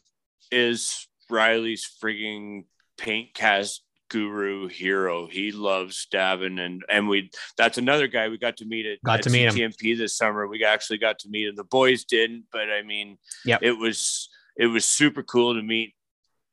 is 0.50 1.08
Riley's 1.30 1.88
frigging 2.02 2.64
paint 2.98 3.34
cast 3.34 3.82
guru 4.10 4.68
hero. 4.68 5.26
He 5.26 5.52
loves 5.52 6.06
Davin 6.12 6.60
and 6.60 6.84
and 6.88 7.08
we 7.08 7.30
that's 7.56 7.78
another 7.78 8.06
guy 8.06 8.28
we 8.28 8.36
got 8.36 8.58
to 8.58 8.66
meet 8.66 8.84
at, 8.84 9.02
Got 9.02 9.20
at 9.20 9.22
to 9.24 9.30
meet 9.30 9.46
him. 9.46 9.72
CTMP 9.72 9.96
this 9.96 10.16
summer. 10.16 10.46
We 10.46 10.62
actually 10.64 10.98
got 10.98 11.18
to 11.20 11.30
meet 11.30 11.48
him. 11.48 11.56
The 11.56 11.64
boys 11.64 12.04
didn't, 12.04 12.44
but 12.52 12.70
I 12.70 12.82
mean 12.82 13.16
yeah, 13.44 13.58
it 13.62 13.72
was 13.72 14.28
it 14.56 14.66
was 14.66 14.84
super 14.84 15.22
cool 15.22 15.54
to 15.54 15.62
meet 15.62 15.94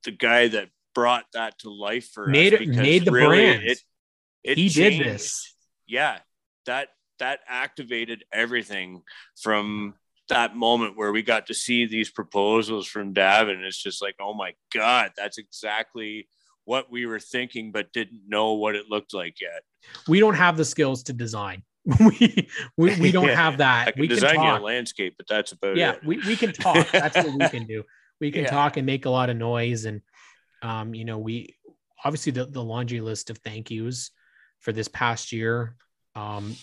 the 0.06 0.12
guy 0.12 0.48
that 0.48 0.70
brought 1.00 1.26
that 1.34 1.58
to 1.60 1.70
life 1.70 2.10
for 2.14 2.28
Made 2.28 2.54
us 2.54 2.68
made 2.68 3.06
the 3.06 3.12
really 3.12 3.28
brand. 3.46 3.64
it, 3.64 3.80
it 4.44 4.58
he 4.58 4.70
did 4.70 5.00
this. 5.00 5.56
yeah 5.88 6.20
that 6.66 6.90
that 7.20 7.40
activated 7.48 8.24
everything 8.34 9.02
from 9.42 9.94
that 10.30 10.56
moment 10.56 10.96
where 10.98 11.12
we 11.12 11.22
got 11.24 11.48
to 11.48 11.54
see 11.54 11.86
these 11.86 12.10
proposals 12.12 12.86
from 12.88 13.14
Davin. 13.14 13.62
It's 13.64 13.82
just 13.82 14.02
like, 14.02 14.16
oh 14.22 14.34
my 14.34 14.54
God, 14.74 15.12
that's 15.18 15.38
exactly 15.38 16.30
what 16.66 16.92
we 16.92 17.06
were 17.08 17.20
thinking, 17.20 17.72
but 17.72 17.92
didn't 17.94 18.22
know 18.28 18.54
what 18.54 18.76
it 18.76 18.86
looked 18.90 19.14
like 19.14 19.42
yet. 19.42 19.64
We 20.08 20.20
don't 20.20 20.36
have 20.36 20.56
the 20.56 20.64
skills 20.66 21.02
to 21.04 21.14
design. 21.14 21.64
we, 22.00 22.48
we 22.78 22.96
we 23.00 23.12
don't 23.18 23.28
Yeah. 23.28 23.36
have 23.36 23.58
that. 23.58 23.94
Can 23.94 24.02
we 24.02 24.08
can 24.08 24.16
design 24.16 24.36
you 24.36 24.42
talk. 24.52 24.62
a 24.62 24.64
landscape, 24.64 25.16
but 25.18 25.28
that's 25.28 25.52
about 25.54 25.76
yeah, 25.78 25.94
it. 25.94 26.06
we, 26.06 26.18
we 26.28 26.36
can 26.36 26.52
talk. 26.54 26.88
That's 26.92 27.16
what 27.18 27.34
we 27.34 27.50
can 27.56 27.66
do. 27.66 27.84
We 28.22 28.32
can 28.32 28.44
Yeah. 28.44 28.52
talk 28.52 28.78
and 28.78 28.86
make 28.86 29.06
a 29.06 29.10
lot 29.10 29.30
of 29.30 29.38
noise. 29.38 29.86
And 29.86 30.02
um, 30.62 30.94
you 30.94 31.06
know, 31.06 31.18
we 31.18 31.56
obviously 32.04 32.32
the, 32.32 32.46
the 32.46 32.64
laundry 32.64 33.02
list 33.02 33.30
of 33.30 33.38
thank 33.40 33.72
yous 33.72 34.12
for 34.60 34.72
this 34.72 34.88
past 34.88 35.32
year. 35.32 35.76
Um, 36.16 36.56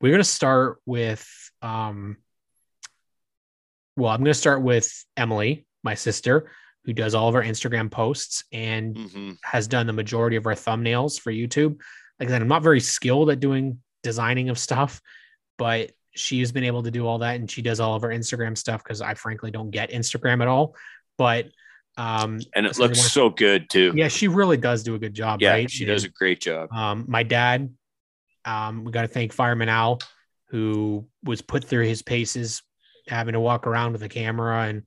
we're 0.00 0.12
gonna 0.12 0.24
start 0.24 0.78
with 0.86 1.26
um 1.62 2.16
well, 3.96 4.10
I'm 4.12 4.20
gonna 4.20 4.34
start 4.34 4.62
with 4.62 5.04
Emily, 5.16 5.66
my 5.82 5.94
sister, 5.94 6.50
who 6.84 6.92
does 6.92 7.14
all 7.14 7.28
of 7.28 7.34
our 7.34 7.42
Instagram 7.42 7.90
posts 7.90 8.44
and 8.52 8.96
Mhm. 8.96 9.38
has 9.44 9.66
done 9.68 9.86
the 9.86 9.92
majority 9.92 10.36
of 10.36 10.46
our 10.46 10.54
thumbnails 10.54 11.20
for 11.20 11.30
YouTube. 11.32 11.78
Like 12.18 12.28
I 12.28 12.32
said, 12.32 12.42
I'm 12.42 12.48
not 12.48 12.62
very 12.62 12.80
skilled 12.80 13.30
at 13.30 13.40
doing 13.40 13.82
designing 14.02 14.48
of 14.48 14.58
stuff, 14.58 15.00
but 15.58 15.92
she 16.14 16.40
has 16.40 16.52
been 16.52 16.64
able 16.64 16.82
to 16.82 16.90
do 16.90 17.06
all 17.06 17.18
that 17.18 17.36
and 17.36 17.50
she 17.50 17.62
does 17.62 17.80
all 17.80 17.94
of 17.94 18.02
our 18.02 18.10
Instagram 18.10 18.56
stuff 18.56 18.82
because 18.82 19.00
I 19.00 19.14
frankly 19.14 19.50
don't 19.50 19.70
get 19.70 19.90
Instagram 19.90 20.40
at 20.40 20.48
all. 20.48 20.74
But 21.18 21.50
um 21.96 22.38
And 22.54 22.66
it 22.66 22.78
looks 22.78 23.00
so 23.12 23.30
good 23.30 23.68
too. 23.68 23.92
yeah, 23.94 24.08
she 24.08 24.28
really 24.28 24.56
does 24.56 24.82
do 24.82 24.94
a 24.94 24.98
good 24.98 25.14
job, 25.14 25.40
Yeah, 25.42 25.52
right? 25.52 25.70
she 25.70 25.84
does 25.84 26.04
a 26.04 26.08
great 26.08 26.40
job. 26.40 26.72
Um, 26.72 27.04
my 27.08 27.22
dad, 27.22 27.72
um, 28.44 28.84
we 28.84 28.92
got 28.92 29.02
to 29.02 29.08
thank 29.08 29.32
Fireman 29.32 29.68
Al, 29.68 29.98
who 30.48 31.06
was 31.24 31.42
put 31.42 31.64
through 31.64 31.84
his 31.86 32.02
paces, 32.02 32.62
having 33.08 33.34
to 33.34 33.40
walk 33.40 33.66
around 33.66 33.92
with 33.92 34.02
a 34.02 34.08
camera 34.08 34.62
and 34.68 34.82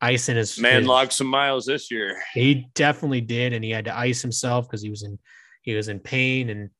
icing 0.00 0.36
his 0.36 0.58
Man 0.58 0.78
his- 0.80 0.86
logged 0.86 1.12
some 1.12 1.26
miles 1.26 1.66
this 1.66 1.90
year. 1.90 2.16
he 2.34 2.68
definitely 2.74 3.20
did, 3.20 3.52
and 3.52 3.64
he 3.64 3.70
had 3.70 3.84
to 3.86 3.96
ice 3.96 4.22
himself 4.22 4.66
because 4.68 4.82
he 4.82 4.90
was 4.90 5.02
in 5.02 5.18
he 5.62 5.74
was 5.74 5.88
in 5.88 5.98
pain 6.00 6.48
and 6.50 6.70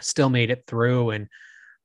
still 0.00 0.30
made 0.30 0.50
it 0.50 0.64
through. 0.66 1.10
And 1.10 1.26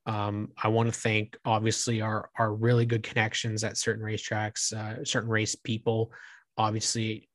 um, 0.05 0.51
I 0.61 0.69
want 0.69 0.87
to 0.93 0.97
thank 0.97 1.35
obviously 1.43 2.01
our 2.01 2.29
our 2.37 2.53
really 2.53 2.85
good 2.85 3.03
connections 3.03 3.63
at 3.65 3.77
certain 3.77 4.05
racetracks, 4.05 4.71
uh, 4.73 5.03
certain 5.03 5.29
race 5.29 5.55
people. 5.55 6.11
Obviously, 6.57 7.29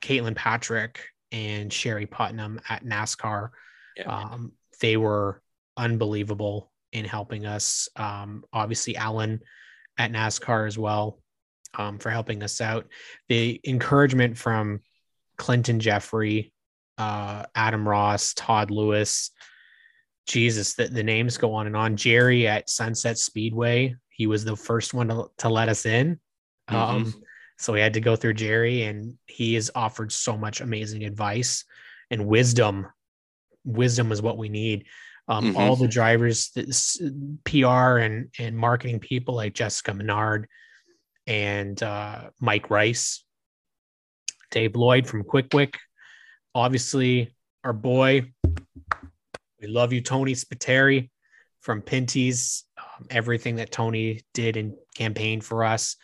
Caitlin 0.00 0.36
Patrick 0.36 1.00
and 1.32 1.72
Sherry 1.72 2.06
Putnam 2.06 2.60
at 2.68 2.84
NASCAR. 2.84 3.50
Yeah. 3.96 4.04
Um, 4.04 4.52
they 4.80 4.96
were 4.96 5.42
unbelievable 5.76 6.70
in 6.92 7.04
helping 7.04 7.46
us. 7.46 7.88
Um, 7.96 8.44
obviously, 8.52 8.96
Alan 8.96 9.40
at 9.98 10.12
NASCAR 10.12 10.66
as 10.66 10.78
well 10.78 11.20
um, 11.74 11.98
for 11.98 12.10
helping 12.10 12.42
us 12.42 12.60
out. 12.60 12.86
The 13.28 13.60
encouragement 13.66 14.36
from 14.36 14.80
Clinton 15.36 15.80
Jeffrey, 15.80 16.52
uh, 16.98 17.44
Adam 17.54 17.88
Ross, 17.88 18.34
Todd 18.34 18.70
Lewis. 18.70 19.30
Jesus, 20.26 20.74
the, 20.74 20.88
the 20.88 21.04
names 21.04 21.36
go 21.36 21.54
on 21.54 21.66
and 21.66 21.76
on. 21.76 21.96
Jerry 21.96 22.48
at 22.48 22.68
Sunset 22.68 23.16
Speedway, 23.16 23.94
he 24.08 24.26
was 24.26 24.44
the 24.44 24.56
first 24.56 24.92
one 24.92 25.08
to, 25.08 25.30
to 25.38 25.48
let 25.48 25.68
us 25.68 25.86
in. 25.86 26.18
Um, 26.68 27.14
so 27.58 27.72
we 27.72 27.80
had 27.80 27.94
to 27.94 28.00
go 28.00 28.16
through 28.16 28.34
Jerry, 28.34 28.82
and 28.82 29.14
he 29.26 29.54
has 29.54 29.70
offered 29.74 30.12
so 30.12 30.36
much 30.36 30.60
amazing 30.60 31.04
advice 31.04 31.64
and 32.10 32.26
wisdom. 32.26 32.86
Wisdom 33.64 34.12
is 34.12 34.22
what 34.22 34.38
we 34.38 34.48
need. 34.48 34.86
Um, 35.28 35.54
Mhm. 35.54 35.58
All 35.58 35.74
the 35.76 35.88
drivers, 35.88 36.50
this 36.50 37.00
PR 37.44 37.98
and 37.98 38.30
and 38.38 38.56
marketing 38.56 39.00
people 39.00 39.34
like 39.34 39.54
Jessica 39.54 39.92
Menard 39.92 40.48
and 41.26 41.82
uh, 41.82 42.30
Mike 42.40 42.70
Rice, 42.70 43.24
Dave 44.52 44.76
Lloyd 44.76 45.06
from 45.06 45.24
Quick 45.24 45.52
Wick, 45.52 45.78
obviously 46.54 47.34
our 47.64 47.72
boy. 47.72 48.32
We 49.60 49.66
love 49.66 49.92
you, 49.92 50.00
Tony 50.00 50.34
Spiteri 50.34 51.10
from 51.60 51.82
Pinty's. 51.82 52.64
Um, 52.78 53.06
everything 53.10 53.56
that 53.56 53.72
Tony 53.72 54.22
did 54.32 54.56
and 54.56 54.74
campaigned 54.94 55.44
for 55.44 55.64
us. 55.64 55.96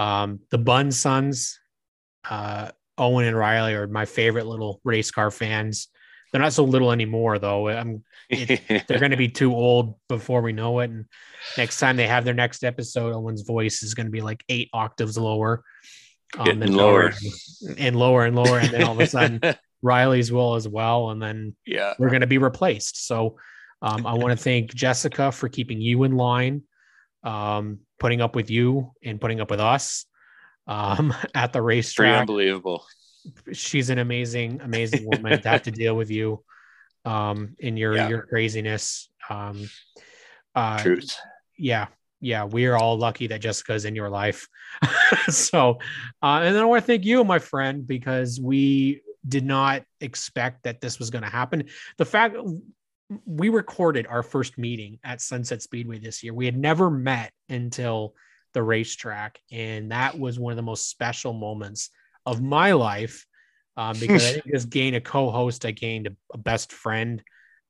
Um, 0.00 0.40
the 0.50 0.58
Bun 0.58 0.92
Sons, 0.92 1.58
uh, 2.28 2.70
Owen 2.96 3.26
and 3.26 3.36
Riley 3.36 3.74
are 3.74 3.86
my 3.86 4.06
favorite 4.06 4.46
little 4.46 4.80
race 4.82 5.10
car 5.10 5.30
fans. 5.30 5.88
They're 6.32 6.40
not 6.40 6.54
so 6.54 6.64
little 6.64 6.90
anymore, 6.90 7.38
though. 7.38 7.68
I'm 7.68 8.04
they're 8.30 8.98
going 8.98 9.10
to 9.10 9.16
be 9.16 9.28
too 9.28 9.52
old 9.52 9.96
before 10.08 10.40
we 10.40 10.52
know 10.52 10.78
it. 10.80 10.90
And 10.90 11.04
next 11.58 11.78
time 11.78 11.96
they 11.96 12.06
have 12.06 12.24
their 12.24 12.34
next 12.34 12.64
episode, 12.64 13.12
Owen's 13.12 13.42
voice 13.42 13.82
is 13.82 13.94
going 13.94 14.06
to 14.06 14.12
be 14.12 14.22
like 14.22 14.42
eight 14.48 14.70
octaves 14.72 15.18
lower. 15.18 15.64
Um, 16.38 16.44
Getting 16.44 16.60
than 16.60 16.74
lower. 16.76 17.02
already- 17.02 17.32
and 17.78 17.96
lower 17.96 18.24
and 18.24 18.36
lower. 18.36 18.58
And 18.58 18.70
then 18.70 18.84
all 18.84 18.92
of 18.92 19.00
a 19.00 19.06
sudden, 19.06 19.40
Riley's 19.82 20.30
will 20.32 20.54
as 20.54 20.66
well. 20.68 21.10
And 21.10 21.20
then 21.20 21.56
yeah. 21.66 21.94
we're 21.98 22.10
going 22.10 22.20
to 22.20 22.26
be 22.26 22.38
replaced. 22.38 23.06
So 23.06 23.36
um, 23.82 24.06
I 24.06 24.14
want 24.14 24.30
to 24.30 24.42
thank 24.42 24.72
Jessica 24.74 25.32
for 25.32 25.48
keeping 25.48 25.80
you 25.80 26.04
in 26.04 26.16
line, 26.16 26.62
um, 27.24 27.80
putting 28.00 28.20
up 28.20 28.34
with 28.34 28.50
you 28.50 28.90
and 29.04 29.20
putting 29.20 29.40
up 29.40 29.50
with 29.50 29.60
us 29.60 30.06
um, 30.66 31.14
at 31.34 31.52
the 31.52 31.60
Pretty 31.60 31.76
racetrack 31.78 32.20
unbelievable. 32.22 32.84
she's 33.52 33.90
an 33.90 33.98
amazing, 33.98 34.60
amazing 34.62 35.04
woman 35.06 35.40
to 35.40 35.48
have 35.48 35.62
to 35.62 35.70
deal 35.70 35.94
with 35.94 36.10
you 36.10 36.42
um 37.06 37.54
in 37.58 37.76
your 37.78 37.96
Yeah. 37.96 38.08
your 38.08 38.22
craziness. 38.26 39.08
Um 39.30 39.68
uh 40.54 40.78
Truth. 40.82 41.16
yeah, 41.56 41.86
yeah, 42.20 42.44
we 42.44 42.66
are 42.66 42.76
all 42.76 42.98
lucky 42.98 43.28
that 43.28 43.40
Jessica's 43.40 43.84
in 43.86 43.94
your 43.94 44.10
life. 44.10 44.48
so 45.28 45.78
uh 46.22 46.40
and 46.42 46.54
then 46.54 46.62
I 46.62 46.66
want 46.66 46.82
to 46.82 46.86
thank 46.86 47.04
you, 47.06 47.24
my 47.24 47.38
friend, 47.38 47.86
because 47.86 48.38
we 48.40 49.00
did 49.26 49.44
not 49.46 49.82
expect 50.00 50.64
that 50.64 50.80
this 50.80 50.98
was 50.98 51.10
going 51.10 51.24
to 51.24 51.30
happen. 51.30 51.64
The 51.98 52.04
fact 52.06 52.36
we 53.26 53.48
recorded 53.48 54.06
our 54.06 54.22
first 54.22 54.58
meeting 54.58 54.98
at 55.04 55.20
Sunset 55.20 55.62
Speedway 55.62 55.98
this 55.98 56.22
year. 56.22 56.32
We 56.32 56.46
had 56.46 56.56
never 56.56 56.90
met 56.90 57.32
until 57.48 58.14
the 58.54 58.62
racetrack, 58.62 59.40
and 59.50 59.92
that 59.92 60.18
was 60.18 60.38
one 60.38 60.52
of 60.52 60.56
the 60.56 60.62
most 60.62 60.88
special 60.88 61.32
moments 61.32 61.90
of 62.26 62.40
my 62.40 62.72
life 62.72 63.26
um, 63.76 63.96
because 63.98 64.24
I 64.26 64.32
didn't 64.34 64.52
just 64.52 64.70
gain 64.70 64.94
a 64.94 65.00
co-host, 65.00 65.64
I 65.64 65.72
gained 65.72 66.06
a, 66.06 66.12
a 66.32 66.38
best 66.38 66.72
friend, 66.72 67.22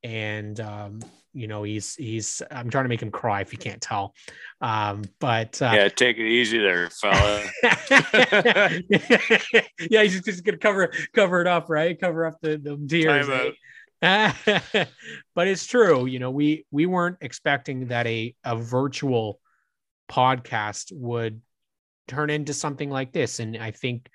and 0.03 0.59
um, 0.61 1.01
you 1.33 1.47
know, 1.47 1.63
he's 1.63 1.95
he's. 1.95 2.43
I'm 2.51 2.71
trying 2.71 2.85
to 2.85 2.89
make 2.89 3.03
him 3.03 3.11
cry 3.11 3.41
if 3.41 3.53
you 3.53 3.59
can't 3.59 3.81
tell. 3.81 4.15
Um, 4.61 5.05
but 5.21 5.61
uh, 5.63 5.73
yeah, 5.75 5.89
take 5.89 6.19
it 6.19 6.27
easy 6.27 6.59
there, 6.59 6.91
fella. 6.91 7.45
yeah, 9.89 10.03
he's 10.03 10.21
just 10.23 10.45
gonna 10.45 10.59
cover 10.59 10.93
cover 11.15 11.41
it 11.41 11.47
up, 11.47 11.69
right? 11.69 11.99
Cover 12.01 12.27
up 12.27 12.41
the 12.41 12.59
the 12.59 12.77
tears. 12.89 13.29
but 14.03 15.49
it's 15.49 15.67
true, 15.67 16.07
you 16.07 16.19
know, 16.19 16.31
we 16.31 16.65
we 16.71 16.87
weren't 16.87 17.19
expecting 17.21 17.89
that 17.89 18.07
a 18.07 18.35
a 18.45 18.57
virtual 18.57 19.41
podcast 20.11 20.91
would 20.93 21.43
turn 22.09 22.31
into 22.31 22.55
something 22.55 22.89
like 22.89 23.13
this, 23.13 23.41
and 23.41 23.57
I 23.59 23.73
think 23.73 24.09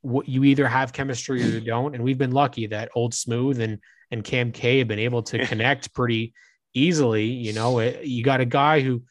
what 0.00 0.26
you 0.28 0.44
either 0.44 0.66
have 0.66 0.92
chemistry 0.92 1.42
or 1.42 1.46
you 1.46 1.60
don't, 1.60 1.94
and 1.94 2.02
we've 2.02 2.18
been 2.18 2.32
lucky 2.32 2.66
that 2.68 2.88
Old 2.94 3.12
Smooth 3.12 3.60
and 3.60 3.78
and 4.10 4.24
Cam 4.24 4.52
K 4.52 4.78
have 4.78 4.88
been 4.88 4.98
able 4.98 5.22
to 5.24 5.46
connect 5.46 5.92
pretty 5.92 6.32
easily. 6.72 7.26
You 7.26 7.52
know, 7.52 7.78
it, 7.78 8.04
you 8.04 8.24
got 8.24 8.40
a 8.40 8.46
guy 8.46 8.80
who 8.80 9.02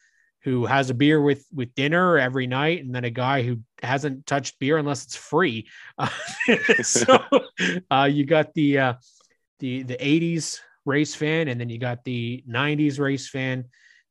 who 0.42 0.66
has 0.66 0.90
a 0.90 0.94
beer 0.94 1.20
with 1.20 1.46
with 1.54 1.74
dinner 1.74 2.18
every 2.18 2.48
night, 2.48 2.84
and 2.84 2.92
then 2.92 3.04
a 3.04 3.10
guy 3.10 3.42
who 3.42 3.60
hasn't 3.80 4.26
touched 4.26 4.58
beer 4.58 4.76
unless 4.76 5.04
it's 5.04 5.16
free. 5.16 5.68
Uh, 5.98 6.08
so 6.82 7.18
uh, 7.90 8.08
you 8.10 8.26
got 8.26 8.52
the 8.54 8.78
uh, 8.78 8.94
the 9.62 9.82
the 9.84 9.96
'80s 9.96 10.58
race 10.84 11.14
fan, 11.14 11.48
and 11.48 11.58
then 11.58 11.70
you 11.70 11.78
got 11.78 12.04
the 12.04 12.44
'90s 12.46 12.98
race 12.98 13.30
fan. 13.30 13.64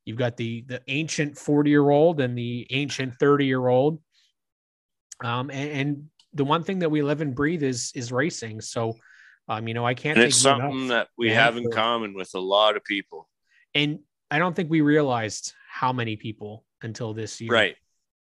You've 0.05 0.17
got 0.17 0.37
the 0.37 0.61
the 0.67 0.81
ancient 0.87 1.37
40 1.37 1.69
year 1.69 1.89
old 1.89 2.21
and 2.21 2.35
the 2.35 2.65
ancient 2.71 3.15
30 3.19 3.45
year 3.45 3.67
old. 3.67 4.01
Um, 5.23 5.51
and, 5.51 5.71
and 5.71 6.09
the 6.33 6.45
one 6.45 6.63
thing 6.63 6.79
that 6.79 6.89
we 6.89 7.03
live 7.03 7.21
and 7.21 7.35
breathe 7.35 7.61
is 7.61 7.91
is 7.93 8.11
racing. 8.11 8.61
So 8.61 8.95
um, 9.47 9.67
you 9.67 9.73
know, 9.73 9.85
I 9.85 9.93
can't. 9.93 10.17
And 10.17 10.27
it's 10.27 10.37
something 10.37 10.87
that 10.87 11.09
we 11.17 11.29
have 11.31 11.57
in 11.57 11.69
common 11.71 12.13
with 12.13 12.31
a 12.35 12.39
lot 12.39 12.77
of 12.77 12.83
people. 12.85 13.27
And 13.75 13.99
I 14.29 14.39
don't 14.39 14.55
think 14.55 14.69
we 14.69 14.79
realized 14.79 15.53
how 15.69 15.91
many 15.91 16.15
people 16.15 16.63
until 16.81 17.13
this 17.13 17.41
year. 17.41 17.51
Right. 17.51 17.75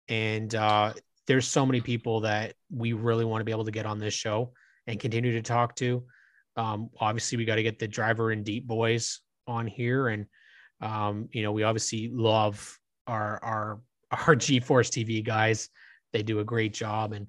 And 0.09 0.55
uh, 0.55 0.93
there's 1.27 1.49
so 1.49 1.65
many 1.65 1.81
people 1.81 2.21
that 2.21 2.55
we 2.71 2.93
really 2.93 3.25
want 3.25 3.41
to 3.41 3.45
be 3.45 3.53
able 3.53 3.65
to 3.65 3.71
get 3.71 3.87
on 3.87 3.99
this 3.99 4.13
show 4.13 4.53
and 4.87 5.01
continue 5.01 5.33
to 5.33 5.43
talk 5.43 5.75
to. 5.77 6.05
Um, 6.57 6.91
obviously, 6.99 7.39
we 7.39 7.45
got 7.45 7.57
to 7.57 7.63
get 7.63 7.79
the 7.79 7.89
driver 7.89 8.31
and 8.31 8.45
deep 8.45 8.67
boys 8.67 9.21
on 9.47 9.67
here, 9.67 10.09
and 10.09 10.27
um, 10.81 11.29
you 11.33 11.43
know, 11.43 11.53
we 11.53 11.63
obviously 11.63 12.11
love 12.13 12.79
our 13.07 13.43
our 13.43 13.81
our 14.27 14.37
G 14.37 14.61
Force 14.61 14.91
TV 14.91 15.25
guys. 15.25 15.69
They 16.13 16.23
do 16.23 16.41
a 16.41 16.45
great 16.45 16.73
job, 16.73 17.13
and 17.13 17.29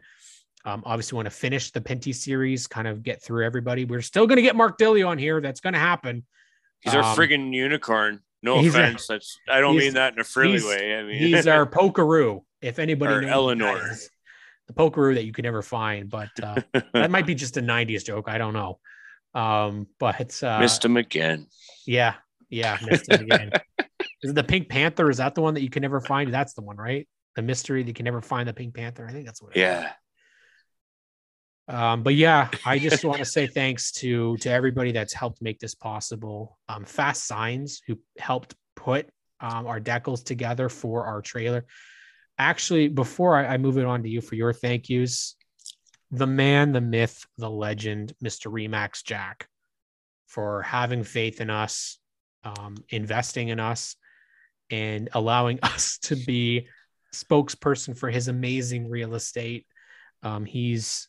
um, 0.66 0.84
obviously, 0.86 1.16
want 1.16 1.28
to 1.28 1.32
finish 1.32 1.72
the 1.72 1.82
Pinty 1.82 2.14
series, 2.14 2.68
kind 2.68 2.88
of 2.88 3.04
get 3.04 3.22
through 3.22 3.46
everybody. 3.46 3.86
We're 3.86 4.02
still 4.02 4.28
going 4.28 4.38
to 4.38 4.42
get 4.42 4.56
Mark 4.56 4.78
Dilly 4.78 5.04
on 5.04 5.18
here. 5.18 5.42
That's 5.42 5.60
going 5.60 5.74
to 5.74 5.80
happen. 5.80 6.24
He's 6.82 6.94
our 6.94 7.04
um, 7.04 7.16
friggin' 7.16 7.54
unicorn. 7.54 8.22
No 8.46 8.60
offense. 8.60 9.10
A, 9.10 9.14
That's 9.14 9.40
I 9.50 9.60
don't 9.60 9.76
mean 9.76 9.96
that 9.96 10.14
in 10.14 10.20
a 10.20 10.24
frilly 10.24 10.64
way. 10.64 10.96
I 10.96 11.04
mean 11.04 11.18
he's 11.18 11.48
our 11.48 11.66
pokeroo. 11.66 12.44
If 12.62 12.78
anybody 12.78 13.26
knows 13.26 13.34
Eleanor, 13.34 13.96
the 14.68 14.74
pokeroo 14.74 15.16
that 15.16 15.26
you 15.26 15.34
could 15.34 15.46
never 15.46 15.64
find, 15.64 16.10
but 16.10 16.30
uh, 16.42 16.62
that 16.94 17.10
might 17.10 17.26
be 17.26 17.34
just 17.34 17.58
a 17.58 17.62
'90s 17.62 18.06
joke. 18.06 18.26
I 18.28 18.38
don't 18.38 18.54
know. 18.54 18.80
Um, 19.36 19.88
but 20.00 20.42
uh, 20.42 20.60
missed 20.60 20.84
him 20.84 20.98
again. 20.98 21.48
Yeah, 21.86 22.16
yeah, 22.50 22.80
missed 22.84 23.12
him 23.12 23.22
again. 23.22 23.52
is 24.24 24.32
it 24.32 24.36
the 24.36 24.44
Pink 24.44 24.70
Panther? 24.70 25.10
Is 25.10 25.18
that 25.18 25.36
the 25.36 25.42
one 25.42 25.54
that 25.56 25.62
you 25.62 25.70
can 25.70 25.82
never 25.82 26.00
find? 26.00 26.34
That's 26.34 26.54
the 26.54 26.62
one, 26.62 26.78
right? 26.78 27.08
The 27.36 27.42
mystery 27.42 27.84
that 27.84 27.88
you 27.88 27.94
can 27.94 28.06
never 28.06 28.22
find 28.22 28.48
the 28.48 28.54
Pink 28.54 28.74
Panther. 28.74 29.06
I 29.08 29.12
think 29.12 29.26
that's 29.26 29.42
what. 29.42 29.56
yeah. 29.56 29.88
Is. 29.88 29.92
Um, 31.68 32.04
but 32.04 32.14
yeah, 32.16 32.50
I 32.64 32.78
just 32.78 33.04
want 33.04 33.18
to 33.20 33.26
say 33.26 33.48
thanks 33.48 33.92
to 33.94 34.38
to 34.38 34.50
everybody 34.50 34.92
that's 34.92 35.14
helped 35.14 35.42
make 35.42 35.60
this 35.60 35.76
possible. 35.76 36.58
Um, 36.70 36.86
Fast 36.86 37.26
Signs, 37.26 37.82
who 37.88 38.00
helped 38.18 38.56
put 38.76 39.10
um, 39.40 39.68
our 39.68 39.80
decals 39.80 40.24
together 40.24 40.70
for 40.70 41.06
our 41.06 41.22
trailer. 41.22 41.66
Actually, 42.38 42.88
before 42.90 43.36
I, 43.36 43.54
I 43.54 43.58
move 43.58 43.78
it 43.78 43.86
on 43.86 44.04
to 44.04 44.10
you 44.10 44.22
for 44.22 44.36
your 44.36 44.54
thank 44.54 44.90
yous, 44.90 45.36
the 46.12 46.28
man, 46.28 46.72
the 46.72 46.82
myth, 46.82 47.26
the 47.38 47.50
legend, 47.50 48.14
Mr. 48.24 48.52
Remax 48.52 49.04
Jack, 49.04 49.48
for 50.28 50.62
having 50.62 51.04
faith 51.04 51.42
in 51.42 51.50
us, 51.50 52.00
um, 52.44 52.76
investing 52.90 53.50
in 53.50 53.60
us, 53.60 53.96
and 54.70 55.10
allowing 55.14 55.60
us 55.64 55.98
to 56.04 56.16
be 56.16 56.68
spokesperson 57.14 57.98
for 57.98 58.10
his 58.10 58.28
amazing 58.28 58.90
real 58.90 59.16
estate. 59.16 59.66
Um, 60.24 60.46
he's 60.46 61.08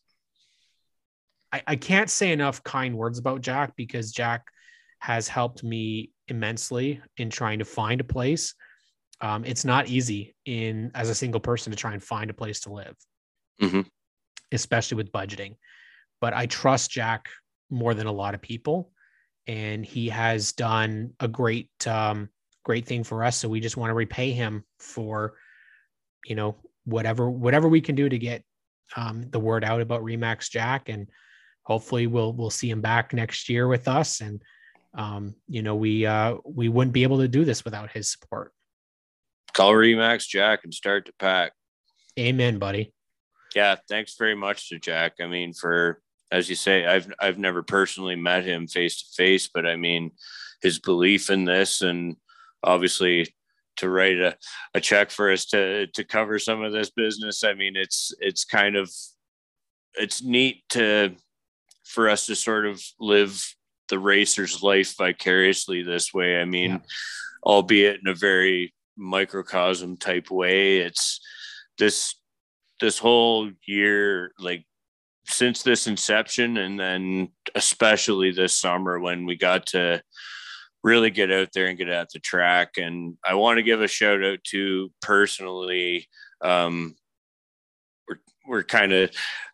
I, 1.52 1.62
I 1.66 1.76
can't 1.76 2.10
say 2.10 2.32
enough 2.32 2.62
kind 2.62 2.96
words 2.96 3.18
about 3.18 3.40
Jack 3.40 3.74
because 3.76 4.12
Jack 4.12 4.46
has 4.98 5.28
helped 5.28 5.62
me 5.62 6.10
immensely 6.28 7.00
in 7.16 7.30
trying 7.30 7.60
to 7.60 7.64
find 7.64 8.00
a 8.00 8.04
place. 8.04 8.54
Um, 9.20 9.44
it's 9.44 9.64
not 9.64 9.88
easy 9.88 10.34
in 10.44 10.90
as 10.94 11.08
a 11.08 11.14
single 11.14 11.40
person 11.40 11.70
to 11.70 11.76
try 11.76 11.92
and 11.92 12.02
find 12.02 12.28
a 12.28 12.34
place 12.34 12.60
to 12.60 12.72
live, 12.72 12.96
mm-hmm. 13.62 13.82
Especially 14.52 14.96
with 14.96 15.12
budgeting. 15.12 15.56
But 16.20 16.34
I 16.34 16.46
trust 16.46 16.90
Jack 16.90 17.28
more 17.70 17.94
than 17.94 18.06
a 18.06 18.12
lot 18.12 18.34
of 18.34 18.42
people, 18.42 18.90
and 19.46 19.84
he 19.84 20.08
has 20.08 20.52
done 20.52 21.12
a 21.20 21.28
great, 21.28 21.70
um, 21.86 22.28
great 22.64 22.86
thing 22.86 23.04
for 23.04 23.22
us. 23.24 23.36
So 23.36 23.48
we 23.48 23.60
just 23.60 23.76
want 23.76 23.90
to 23.90 23.94
repay 23.94 24.32
him 24.32 24.64
for, 24.78 25.34
you 26.24 26.34
know, 26.34 26.56
whatever 26.84 27.28
whatever 27.28 27.68
we 27.68 27.80
can 27.80 27.94
do 27.94 28.08
to 28.08 28.18
get 28.18 28.44
um, 28.96 29.28
the 29.30 29.40
word 29.40 29.64
out 29.64 29.80
about 29.80 30.02
Remax 30.02 30.50
Jack. 30.50 30.88
And 30.88 31.08
hopefully 31.62 32.06
we'll 32.06 32.32
we'll 32.32 32.50
see 32.50 32.70
him 32.70 32.80
back 32.80 33.12
next 33.12 33.48
year 33.48 33.68
with 33.68 33.88
us. 33.88 34.20
And 34.20 34.40
um, 34.96 35.34
you 35.48 35.62
know 35.62 35.74
we 35.74 36.06
uh, 36.06 36.36
we 36.44 36.68
wouldn't 36.68 36.94
be 36.94 37.02
able 37.02 37.18
to 37.18 37.28
do 37.28 37.44
this 37.44 37.64
without 37.64 37.90
his 37.90 38.10
support. 38.10 38.52
Call 39.52 39.72
remax 39.72 40.26
jack 40.26 40.60
and 40.64 40.72
start 40.72 41.06
to 41.06 41.12
pack. 41.18 41.52
Amen 42.18 42.58
buddy 42.58 42.94
yeah 43.56 43.74
thanks 43.88 44.14
very 44.16 44.36
much 44.36 44.68
to 44.68 44.78
jack 44.78 45.14
i 45.20 45.26
mean 45.26 45.52
for 45.52 46.00
as 46.30 46.48
you 46.48 46.54
say 46.54 46.86
i've 46.86 47.12
i've 47.18 47.38
never 47.38 47.62
personally 47.62 48.16
met 48.16 48.44
him 48.44 48.66
face 48.68 49.02
to 49.02 49.14
face 49.16 49.48
but 49.52 49.66
i 49.66 49.74
mean 49.74 50.12
his 50.62 50.78
belief 50.78 51.30
in 51.30 51.44
this 51.44 51.82
and 51.82 52.16
obviously 52.62 53.34
to 53.76 53.90
write 53.90 54.18
a, 54.18 54.36
a 54.74 54.80
check 54.80 55.10
for 55.10 55.32
us 55.32 55.46
to 55.46 55.86
to 55.88 56.04
cover 56.04 56.38
some 56.38 56.62
of 56.62 56.72
this 56.72 56.90
business 56.90 57.42
i 57.42 57.52
mean 57.52 57.74
it's 57.74 58.14
it's 58.20 58.44
kind 58.44 58.76
of 58.76 58.90
it's 59.94 60.22
neat 60.22 60.62
to 60.68 61.14
for 61.84 62.08
us 62.08 62.26
to 62.26 62.36
sort 62.36 62.66
of 62.66 62.82
live 63.00 63.42
the 63.88 63.98
racer's 63.98 64.62
life 64.62 64.96
vicariously 64.96 65.82
this 65.82 66.12
way. 66.12 66.40
I 66.40 66.44
mean, 66.44 66.70
yeah. 66.70 66.78
albeit 67.44 68.00
in 68.00 68.08
a 68.08 68.14
very 68.14 68.74
microcosm 68.96 69.96
type 69.96 70.30
way. 70.30 70.78
It's 70.78 71.20
this 71.78 72.14
this 72.80 72.98
whole 72.98 73.50
year, 73.66 74.32
like 74.38 74.64
since 75.26 75.62
this 75.62 75.86
inception, 75.86 76.56
and 76.56 76.78
then 76.78 77.28
especially 77.54 78.30
this 78.30 78.56
summer 78.56 78.98
when 78.98 79.26
we 79.26 79.36
got 79.36 79.66
to 79.66 80.02
really 80.82 81.10
get 81.10 81.32
out 81.32 81.48
there 81.52 81.66
and 81.66 81.78
get 81.78 81.88
at 81.88 82.10
the 82.10 82.20
track. 82.20 82.76
And 82.76 83.16
I 83.24 83.34
want 83.34 83.58
to 83.58 83.62
give 83.62 83.82
a 83.82 83.88
shout 83.88 84.22
out 84.22 84.42
to 84.50 84.90
personally. 85.02 86.08
Um, 86.42 86.94
we're 88.08 88.18
we're 88.46 88.62
kind 88.62 88.92
of 88.92 89.10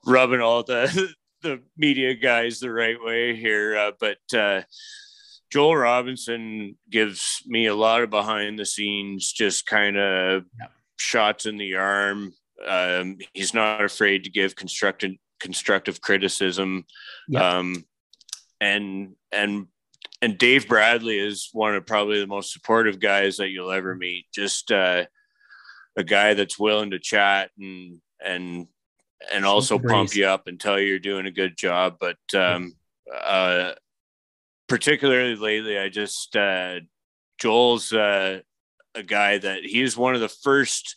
rubbing 0.06 0.40
all 0.40 0.62
the 0.62 1.14
the 1.42 1.60
media 1.76 2.14
guys 2.14 2.60
the 2.60 2.70
right 2.70 3.02
way 3.02 3.34
here, 3.34 3.76
uh, 3.76 3.92
but 3.98 4.18
uh, 4.38 4.62
Joel 5.50 5.76
Robinson 5.76 6.76
gives 6.88 7.42
me 7.46 7.66
a 7.66 7.74
lot 7.74 8.02
of 8.02 8.10
behind 8.10 8.58
the 8.58 8.64
scenes, 8.64 9.32
just 9.32 9.66
kind 9.66 9.98
of 9.98 10.44
yeah. 10.58 10.66
shots 10.96 11.46
in 11.46 11.56
the 11.56 11.74
arm. 11.74 12.32
Um, 12.66 13.18
he's 13.32 13.54
not 13.54 13.84
afraid 13.84 14.24
to 14.24 14.30
give 14.30 14.56
constructive 14.56 15.12
constructive 15.40 16.00
criticism, 16.00 16.84
um, 17.36 17.84
and 18.60 19.16
and 19.32 19.66
and 20.20 20.38
Dave 20.38 20.68
Bradley 20.68 21.18
is 21.18 21.48
one 21.52 21.74
of 21.74 21.84
probably 21.86 22.20
the 22.20 22.26
most 22.26 22.52
supportive 22.52 23.00
guys 23.00 23.38
that 23.38 23.48
you'll 23.48 23.72
ever 23.72 23.94
meet. 23.94 24.26
Just 24.32 24.70
uh, 24.70 25.04
a 25.96 26.04
guy 26.04 26.34
that's 26.34 26.58
willing 26.58 26.92
to 26.92 26.98
chat 26.98 27.50
and 27.58 28.00
and 28.24 28.66
and 29.32 29.44
also 29.44 29.78
pump 29.78 30.14
you 30.14 30.26
up 30.26 30.46
and 30.46 30.58
tell 30.58 30.78
you 30.78 30.86
you're 30.86 30.98
doing 30.98 31.26
a 31.26 31.32
good 31.32 31.56
job. 31.56 31.96
But 32.00 32.18
um, 32.34 32.74
uh, 33.12 33.72
particularly 34.68 35.36
lately, 35.36 35.78
I 35.78 35.88
just 35.88 36.36
uh, 36.36 36.80
Joel's 37.38 37.92
uh, 37.92 38.40
a 38.94 39.02
guy 39.02 39.38
that 39.38 39.64
he's 39.64 39.96
one 39.96 40.14
of 40.14 40.20
the 40.20 40.28
first 40.28 40.96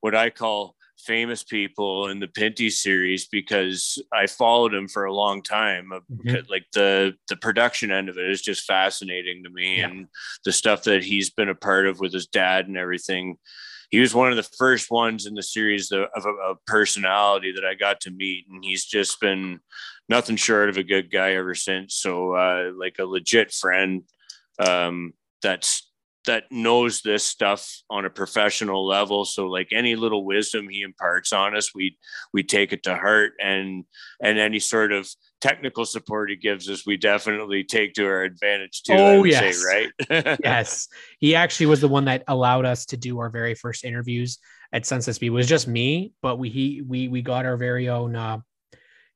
what 0.00 0.14
I 0.14 0.30
call 0.30 0.74
famous 0.98 1.42
people 1.42 2.08
in 2.08 2.20
the 2.20 2.26
Pinty 2.26 2.70
series 2.70 3.26
because 3.26 4.02
I 4.12 4.26
followed 4.26 4.74
him 4.74 4.88
for 4.88 5.04
a 5.04 5.14
long 5.14 5.42
time. 5.42 5.90
Mm-hmm. 5.90 6.50
Like 6.50 6.66
the 6.72 7.14
the 7.28 7.36
production 7.36 7.90
end 7.90 8.08
of 8.08 8.18
it 8.18 8.30
is 8.30 8.42
just 8.42 8.64
fascinating 8.64 9.44
to 9.44 9.50
me, 9.50 9.78
yeah. 9.78 9.88
and 9.88 10.08
the 10.44 10.52
stuff 10.52 10.84
that 10.84 11.04
he's 11.04 11.30
been 11.30 11.48
a 11.48 11.54
part 11.54 11.86
of 11.86 12.00
with 12.00 12.12
his 12.12 12.26
dad 12.26 12.66
and 12.66 12.76
everything 12.76 13.38
he 13.90 14.00
was 14.00 14.14
one 14.14 14.30
of 14.30 14.36
the 14.36 14.42
first 14.58 14.90
ones 14.90 15.26
in 15.26 15.34
the 15.34 15.42
series 15.42 15.92
of, 15.92 16.08
of, 16.14 16.24
of 16.26 16.56
personality 16.66 17.52
that 17.52 17.64
I 17.64 17.74
got 17.74 18.00
to 18.00 18.10
meet, 18.10 18.46
and 18.50 18.64
he's 18.64 18.84
just 18.84 19.20
been 19.20 19.60
nothing 20.08 20.34
short 20.34 20.68
of 20.68 20.76
a 20.76 20.82
good 20.82 21.10
guy 21.10 21.34
ever 21.34 21.54
since. 21.54 21.94
So, 21.94 22.32
uh, 22.32 22.72
like 22.76 22.96
a 22.98 23.04
legit 23.04 23.52
friend. 23.52 24.02
um, 24.58 25.12
that's 25.42 25.85
that 26.26 26.44
knows 26.50 27.00
this 27.00 27.24
stuff 27.24 27.80
on 27.88 28.04
a 28.04 28.10
professional 28.10 28.86
level 28.86 29.24
so 29.24 29.46
like 29.46 29.68
any 29.72 29.96
little 29.96 30.24
wisdom 30.24 30.68
he 30.68 30.82
imparts 30.82 31.32
on 31.32 31.56
us 31.56 31.74
we 31.74 31.96
we 32.32 32.42
take 32.42 32.72
it 32.72 32.82
to 32.82 32.94
heart 32.96 33.32
and 33.42 33.84
and 34.20 34.38
any 34.38 34.58
sort 34.58 34.92
of 34.92 35.08
technical 35.40 35.84
support 35.84 36.30
he 36.30 36.36
gives 36.36 36.68
us 36.68 36.86
we 36.86 36.96
definitely 36.96 37.62
take 37.62 37.94
to 37.94 38.04
our 38.04 38.22
advantage 38.22 38.82
too 38.82 39.16
Oh, 39.16 39.24
yes. 39.24 39.62
say, 39.62 39.90
right 40.10 40.38
yes, 40.42 40.88
he 41.18 41.34
actually 41.34 41.66
was 41.66 41.80
the 41.80 41.88
one 41.88 42.06
that 42.06 42.24
allowed 42.28 42.64
us 42.64 42.86
to 42.86 42.96
do 42.96 43.18
our 43.20 43.30
very 43.30 43.54
first 43.54 43.84
interviews 43.84 44.38
at 44.72 44.86
Sunset 44.86 45.14
Speed. 45.14 45.28
It 45.28 45.30
was 45.30 45.48
just 45.48 45.68
me, 45.68 46.12
but 46.22 46.38
we 46.38 46.48
he 46.48 46.82
we 46.86 47.08
we 47.08 47.22
got 47.22 47.46
our 47.46 47.56
very 47.56 47.88
own, 47.88 48.16
uh, 48.16 48.38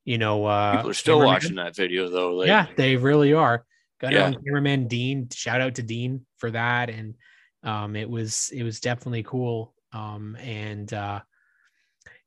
you 0.04 0.18
know, 0.18 0.44
uh, 0.46 0.76
people 0.76 0.90
are 0.90 0.94
still 0.94 1.24
watching 1.24 1.56
that 1.56 1.76
video 1.76 2.08
though 2.08 2.34
like 2.34 2.48
yeah, 2.48 2.66
they 2.76 2.96
really 2.96 3.32
are. 3.32 3.64
Got 4.00 4.12
Yeah. 4.12 4.26
own 4.26 4.42
cameraman 4.44 4.88
Dean. 4.88 5.28
Shout 5.32 5.60
out 5.60 5.74
to 5.76 5.82
Dean 5.82 6.24
for 6.38 6.50
that, 6.50 6.88
and 6.90 7.14
um, 7.62 7.96
it 7.96 8.08
was 8.08 8.50
it 8.54 8.62
was 8.62 8.80
definitely 8.80 9.22
cool. 9.22 9.74
Um, 9.92 10.36
and 10.36 10.92
uh, 10.92 11.20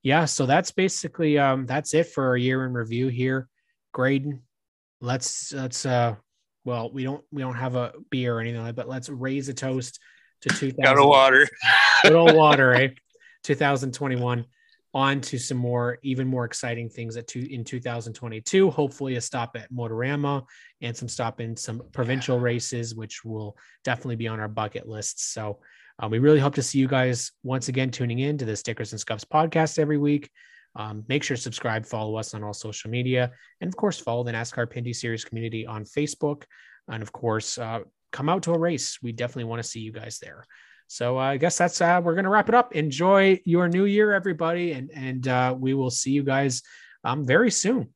yeah, 0.03 0.25
so 0.25 0.45
that's 0.45 0.71
basically 0.71 1.39
um, 1.39 1.65
that's 1.65 1.93
it 1.93 2.07
for 2.07 2.27
our 2.27 2.37
year 2.37 2.65
in 2.65 2.73
review 2.73 3.07
here. 3.07 3.47
Graydon, 3.91 4.43
let's 5.01 5.51
let's 5.51 5.85
uh, 5.85 6.15
well, 6.63 6.91
we 6.91 7.03
don't 7.03 7.23
we 7.31 7.41
don't 7.41 7.55
have 7.55 7.75
a 7.75 7.93
beer 8.09 8.37
or 8.37 8.39
anything 8.39 8.61
like, 8.61 8.75
that, 8.75 8.83
but 8.83 8.89
let's 8.89 9.09
raise 9.09 9.49
a 9.49 9.53
toast 9.53 9.99
to 10.41 10.49
2000 10.49 10.83
got 10.83 11.01
a 11.01 11.07
water 11.07 11.47
good 12.03 12.13
old 12.13 12.35
water, 12.35 12.73
eh? 12.73 12.89
2021 13.43 14.45
on 14.93 15.19
to 15.21 15.39
some 15.39 15.57
more, 15.57 15.97
even 16.03 16.27
more 16.27 16.45
exciting 16.45 16.87
things 16.87 17.17
at 17.17 17.27
two 17.27 17.47
in 17.49 17.63
2022. 17.63 18.69
Hopefully, 18.69 19.15
a 19.15 19.21
stop 19.21 19.55
at 19.55 19.71
Motorama 19.71 20.45
and 20.81 20.95
some 20.95 21.09
stop 21.09 21.41
in 21.41 21.55
some 21.57 21.81
provincial 21.91 22.39
races, 22.39 22.93
which 22.93 23.25
will 23.25 23.57
definitely 23.83 24.15
be 24.15 24.27
on 24.27 24.39
our 24.39 24.47
bucket 24.47 24.87
lists. 24.87 25.25
So, 25.25 25.59
um, 25.99 26.11
we 26.11 26.19
really 26.19 26.39
hope 26.39 26.55
to 26.55 26.63
see 26.63 26.79
you 26.79 26.87
guys 26.87 27.31
once 27.43 27.67
again 27.69 27.91
tuning 27.91 28.19
in 28.19 28.37
to 28.37 28.45
the 28.45 28.55
Stickers 28.55 28.93
and 28.93 28.99
Scuffs 28.99 29.25
podcast 29.25 29.79
every 29.79 29.97
week. 29.97 30.29
Um, 30.75 31.03
make 31.07 31.23
sure 31.23 31.37
to 31.37 31.41
subscribe, 31.41 31.85
follow 31.85 32.15
us 32.15 32.33
on 32.33 32.43
all 32.43 32.53
social 32.53 32.89
media, 32.89 33.31
and 33.61 33.67
of 33.67 33.75
course, 33.75 33.99
follow 33.99 34.23
the 34.23 34.31
NASCAR 34.31 34.69
Pinty's 34.69 34.99
Series 34.99 35.23
community 35.23 35.67
on 35.67 35.85
Facebook. 35.85 36.43
And 36.87 37.03
of 37.03 37.11
course, 37.11 37.57
uh, 37.57 37.81
come 38.11 38.29
out 38.29 38.43
to 38.43 38.53
a 38.53 38.59
race. 38.59 38.99
We 39.01 39.11
definitely 39.11 39.45
want 39.45 39.61
to 39.61 39.69
see 39.69 39.79
you 39.79 39.91
guys 39.91 40.19
there. 40.19 40.45
So 40.93 41.17
uh, 41.17 41.21
I 41.23 41.37
guess 41.37 41.57
that's 41.57 41.81
uh, 41.81 41.99
we're 42.03 42.13
gonna 42.13 42.29
wrap 42.29 42.49
it 42.49 42.55
up. 42.55 42.75
Enjoy 42.75 43.41
your 43.45 43.67
new 43.67 43.85
year, 43.85 44.13
everybody, 44.13 44.73
and 44.73 44.91
and 44.93 45.27
uh, 45.27 45.55
we 45.57 45.73
will 45.73 45.89
see 45.89 46.11
you 46.11 46.21
guys 46.21 46.61
um, 47.03 47.25
very 47.25 47.49
soon. 47.49 47.95